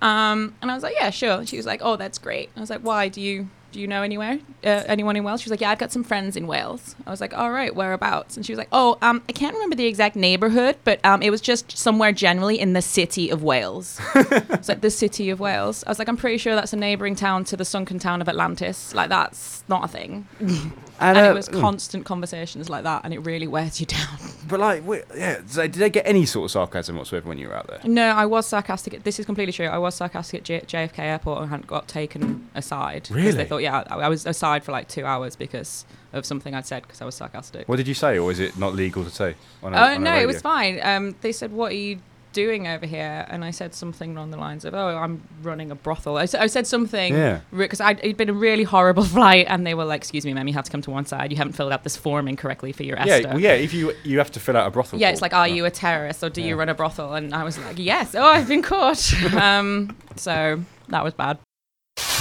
Um, 0.00 0.54
and 0.62 0.70
I 0.70 0.74
was 0.74 0.82
like, 0.82 0.94
yeah, 0.98 1.10
sure. 1.10 1.44
She 1.46 1.56
was 1.56 1.66
like, 1.66 1.80
oh, 1.82 1.96
that's 1.96 2.18
great. 2.18 2.50
I 2.56 2.60
was 2.60 2.70
like, 2.70 2.80
why? 2.80 3.08
Do 3.08 3.20
you 3.20 3.48
do 3.72 3.80
you 3.80 3.86
know 3.86 4.02
anywhere? 4.02 4.38
Uh, 4.64 4.82
anyone 4.86 5.16
in 5.16 5.22
Wales? 5.22 5.40
She 5.40 5.46
was 5.46 5.52
like, 5.52 5.60
yeah, 5.60 5.70
I've 5.70 5.78
got 5.78 5.92
some 5.92 6.02
friends 6.02 6.36
in 6.36 6.46
Wales. 6.46 6.96
I 7.06 7.10
was 7.10 7.20
like, 7.20 7.36
all 7.36 7.52
right, 7.52 7.74
whereabouts? 7.74 8.36
And 8.36 8.44
she 8.44 8.52
was 8.52 8.58
like, 8.58 8.68
oh, 8.72 8.98
um, 9.00 9.22
I 9.28 9.32
can't 9.32 9.54
remember 9.54 9.76
the 9.76 9.86
exact 9.86 10.16
neighborhood, 10.16 10.76
but 10.84 11.04
um, 11.04 11.22
it 11.22 11.30
was 11.30 11.40
just 11.40 11.76
somewhere 11.78 12.12
generally 12.12 12.58
in 12.58 12.72
the 12.72 12.82
city 12.82 13.30
of 13.30 13.42
Wales. 13.42 14.00
it's 14.14 14.68
like 14.68 14.80
the 14.80 14.90
city 14.90 15.30
of 15.30 15.38
Wales. 15.38 15.84
I 15.86 15.90
was 15.90 15.98
like, 15.98 16.08
I'm 16.08 16.16
pretty 16.16 16.38
sure 16.38 16.54
that's 16.54 16.72
a 16.72 16.76
neighboring 16.76 17.14
town 17.14 17.44
to 17.44 17.56
the 17.56 17.64
sunken 17.64 17.98
town 17.98 18.20
of 18.20 18.28
Atlantis. 18.28 18.92
Like 18.94 19.08
that's 19.08 19.62
not 19.68 19.84
a 19.84 19.88
thing. 19.88 20.26
And, 21.00 21.16
uh, 21.16 21.22
it 21.22 21.34
was 21.34 21.48
mm. 21.48 21.60
constant 21.60 22.04
conversations 22.04 22.68
like 22.68 22.84
that, 22.84 23.04
and 23.04 23.14
it 23.14 23.20
really 23.20 23.46
wears 23.46 23.80
you 23.80 23.86
down. 23.98 24.18
But 24.48 24.60
like, 24.60 24.86
wait, 24.86 25.04
yeah. 25.16 25.40
Did 25.54 25.72
they 25.72 25.90
get 25.90 26.06
any 26.06 26.26
sort 26.26 26.44
of 26.44 26.50
sarcasm 26.50 26.96
whatsoever 26.96 27.28
when 27.28 27.38
you 27.38 27.48
were 27.48 27.56
out 27.56 27.66
there? 27.66 27.80
No, 27.84 28.08
I 28.08 28.26
was 28.26 28.46
sarcastic. 28.46 29.02
This 29.02 29.18
is 29.18 29.26
completely 29.26 29.52
true. 29.52 29.66
I 29.66 29.78
was 29.78 29.94
sarcastic 29.94 30.40
at 30.40 30.44
J- 30.44 30.60
JFK 30.60 30.98
Airport 30.98 31.40
and 31.40 31.50
hadn't 31.50 31.66
got 31.66 31.88
taken 31.88 32.48
aside. 32.54 33.08
Really? 33.10 33.32
They 33.32 33.44
thought, 33.46 33.62
yeah, 33.62 33.84
I, 33.88 34.08
was 34.08 34.26
aside 34.26 34.62
for 34.62 34.72
like 34.72 34.88
two 34.88 35.06
hours 35.06 35.36
because 35.36 35.84
of 36.12 36.26
something 36.26 36.54
I'd 36.54 36.66
said 36.66 36.82
because 36.82 37.00
I 37.00 37.04
was 37.04 37.14
sarcastic. 37.14 37.68
What 37.68 37.76
did 37.76 37.88
you 37.88 37.94
say, 37.94 38.18
or 38.18 38.30
is 38.30 38.40
it 38.40 38.58
not 38.58 38.74
legal 38.74 39.04
to 39.04 39.10
say? 39.10 39.36
oh 39.62 39.68
a 39.68 39.98
no, 39.98 40.14
it 40.14 40.26
was 40.26 40.42
fine. 40.42 40.80
Um, 40.82 41.14
they 41.20 41.32
said, 41.32 41.52
"What 41.52 41.72
are 41.72 41.76
you 41.76 42.00
doing 42.32 42.66
over 42.66 42.86
here?" 42.86 43.26
And 43.28 43.44
I 43.44 43.50
said 43.50 43.74
something 43.74 44.16
along 44.16 44.30
the 44.30 44.36
lines 44.36 44.64
of, 44.64 44.74
"Oh, 44.74 44.96
I'm 44.96 45.22
running 45.42 45.70
a 45.70 45.74
brothel." 45.74 46.16
I, 46.16 46.22
s- 46.24 46.34
I 46.34 46.46
said 46.46 46.66
something 46.66 47.14
Yeah. 47.14 47.40
because 47.56 47.80
it'd 47.80 48.16
been 48.16 48.28
a 48.30 48.32
really 48.34 48.64
horrible 48.64 49.04
flight, 49.16 49.46
and 49.48 49.66
they 49.66 49.74
were 49.74 49.84
like, 49.84 50.00
"Excuse 50.00 50.24
me, 50.24 50.32
ma'am, 50.34 50.46
you 50.48 50.54
have 50.54 50.64
to 50.64 50.70
come 50.70 50.82
to 50.82 50.90
one 50.90 51.06
side. 51.06 51.30
You 51.30 51.36
haven't 51.38 51.52
filled 51.54 51.72
out 51.72 51.84
this 51.84 51.96
form 51.96 52.28
incorrectly 52.28 52.72
for 52.72 52.82
your 52.82 52.96
Yeah, 52.98 53.06
ESTA." 53.16 53.28
well, 53.28 53.40
yeah. 53.40 53.52
If 53.52 53.72
you 53.74 53.92
you 54.04 54.18
have 54.18 54.30
to 54.32 54.40
fill 54.40 54.56
out 54.56 54.66
a 54.66 54.70
brothel. 54.70 54.98
Yeah, 54.98 55.06
form. 55.08 55.12
it's 55.14 55.22
like, 55.22 55.34
are 55.34 55.48
you 55.48 55.64
a 55.64 55.70
terrorist 55.70 56.22
or 56.22 56.30
do 56.30 56.42
you 56.42 56.56
run 56.56 56.68
a 56.68 56.74
brothel? 56.74 57.14
And 57.14 57.34
I 57.34 57.44
was 57.44 57.58
like, 57.58 57.78
yes. 57.78 58.14
Oh, 58.14 58.22
I've 58.22 58.48
been 58.48 58.62
caught. 58.62 59.12
um, 59.34 59.96
so 60.16 60.62
that 60.88 61.04
was 61.04 61.14
bad. 61.14 61.38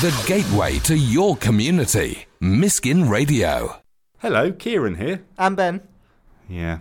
The 0.02 0.24
gateway 0.28 0.80
to 0.80 0.98
your 0.98 1.36
community. 1.38 2.26
Miskin 2.41 3.10
Radio. 3.10 3.82
Hello, 4.19 4.52
Kieran 4.52 4.95
here. 4.95 5.22
And 5.38 5.56
Ben. 5.58 5.82
Yeah. 6.48 6.80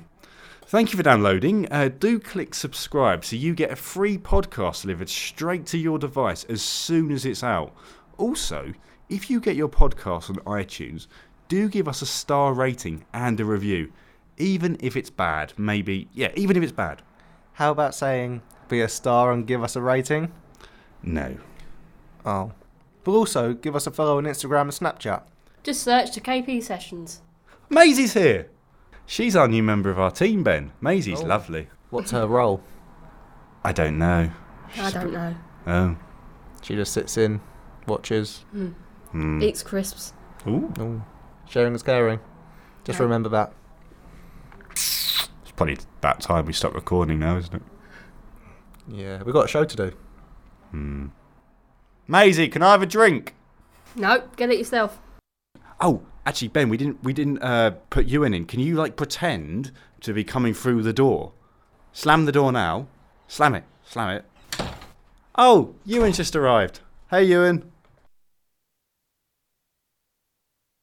Thank 0.68 0.92
you 0.92 0.98
for 0.98 1.02
downloading. 1.02 1.66
Uh, 1.72 1.88
do 1.88 2.20
click 2.20 2.54
subscribe 2.54 3.24
so 3.24 3.36
you 3.36 3.54
get 3.54 3.70
a 3.70 3.76
free 3.76 4.18
podcast 4.18 4.82
delivered 4.82 5.08
straight 5.08 5.64
to 5.68 5.78
your 5.78 5.98
device 5.98 6.44
as 6.44 6.60
soon 6.60 7.10
as 7.10 7.24
it's 7.24 7.42
out. 7.42 7.74
Also, 8.18 8.74
if 9.08 9.30
you 9.30 9.40
get 9.40 9.56
your 9.56 9.70
podcast 9.70 10.28
on 10.28 10.36
iTunes, 10.44 11.06
do 11.48 11.70
give 11.70 11.88
us 11.88 12.02
a 12.02 12.06
star 12.06 12.52
rating 12.52 13.06
and 13.14 13.40
a 13.40 13.46
review. 13.46 13.90
Even 14.36 14.76
if 14.80 14.94
it's 14.94 15.08
bad, 15.08 15.54
maybe. 15.56 16.06
Yeah, 16.12 16.32
even 16.36 16.54
if 16.54 16.62
it's 16.62 16.70
bad. 16.70 17.00
How 17.54 17.70
about 17.72 17.94
saying 17.94 18.42
be 18.68 18.82
a 18.82 18.90
star 18.90 19.32
and 19.32 19.46
give 19.46 19.62
us 19.62 19.74
a 19.74 19.80
rating? 19.80 20.30
No. 21.02 21.38
Oh. 22.26 22.52
But 23.04 23.12
also 23.12 23.54
give 23.54 23.74
us 23.74 23.86
a 23.86 23.90
follow 23.90 24.18
on 24.18 24.24
Instagram 24.24 24.60
and 24.60 24.70
Snapchat. 24.72 25.22
Just 25.62 25.82
search 25.82 26.14
the 26.14 26.20
KP 26.20 26.62
sessions. 26.62 27.22
Maisie's 27.70 28.12
here. 28.12 28.50
She's 29.10 29.34
our 29.34 29.48
new 29.48 29.62
member 29.62 29.88
of 29.88 29.98
our 29.98 30.10
team, 30.10 30.42
Ben. 30.42 30.72
Maisie's 30.82 31.22
Oh. 31.22 31.24
lovely. 31.24 31.68
What's 31.88 32.10
her 32.10 32.26
role? 32.26 32.62
I 33.64 33.72
don't 33.72 33.96
know. 33.96 34.30
I 34.76 34.90
don't 34.90 35.12
know. 35.14 35.34
Oh. 35.66 35.96
She 36.60 36.74
just 36.74 36.92
sits 36.92 37.16
in, 37.16 37.40
watches. 37.86 38.44
Hmm. 38.52 39.42
Eats 39.42 39.62
crisps. 39.62 40.12
Ooh. 40.46 40.70
Ooh. 40.78 41.02
Sharing 41.48 41.74
is 41.74 41.82
caring. 41.82 42.20
Just 42.84 42.98
Yeah. 42.98 43.04
remember 43.04 43.30
that. 43.30 43.54
It's 44.72 45.30
probably 45.56 45.78
about 46.00 46.20
time 46.20 46.44
we 46.44 46.52
stop 46.52 46.74
recording 46.74 47.18
now, 47.18 47.38
isn't 47.38 47.54
it? 47.54 47.62
Yeah, 48.88 49.22
we've 49.22 49.32
got 49.32 49.46
a 49.46 49.48
show 49.48 49.64
to 49.64 49.76
do. 49.76 49.92
Hmm. 50.70 51.06
Maisie, 52.06 52.48
can 52.48 52.62
I 52.62 52.72
have 52.72 52.82
a 52.82 52.86
drink? 52.86 53.34
No, 53.96 54.24
get 54.36 54.50
it 54.50 54.58
yourself. 54.58 55.00
Oh, 55.80 56.02
actually, 56.28 56.48
Ben, 56.48 56.68
we 56.68 56.76
didn't 56.76 57.02
we 57.02 57.12
didn't 57.14 57.42
uh, 57.42 57.70
put 57.88 58.06
Ewan 58.06 58.34
in. 58.34 58.44
Can 58.44 58.60
you 58.60 58.74
like 58.74 58.96
pretend 58.96 59.72
to 60.02 60.12
be 60.12 60.24
coming 60.24 60.52
through 60.52 60.82
the 60.82 60.92
door? 60.92 61.32
Slam 61.92 62.26
the 62.26 62.32
door 62.32 62.52
now. 62.52 62.86
Slam 63.26 63.54
it. 63.54 63.64
Slam 63.84 64.10
it. 64.10 64.24
Oh, 65.36 65.74
Ewan's 65.86 66.18
just 66.18 66.36
arrived. 66.36 66.80
Hey, 67.10 67.24
Ewan. 67.24 67.72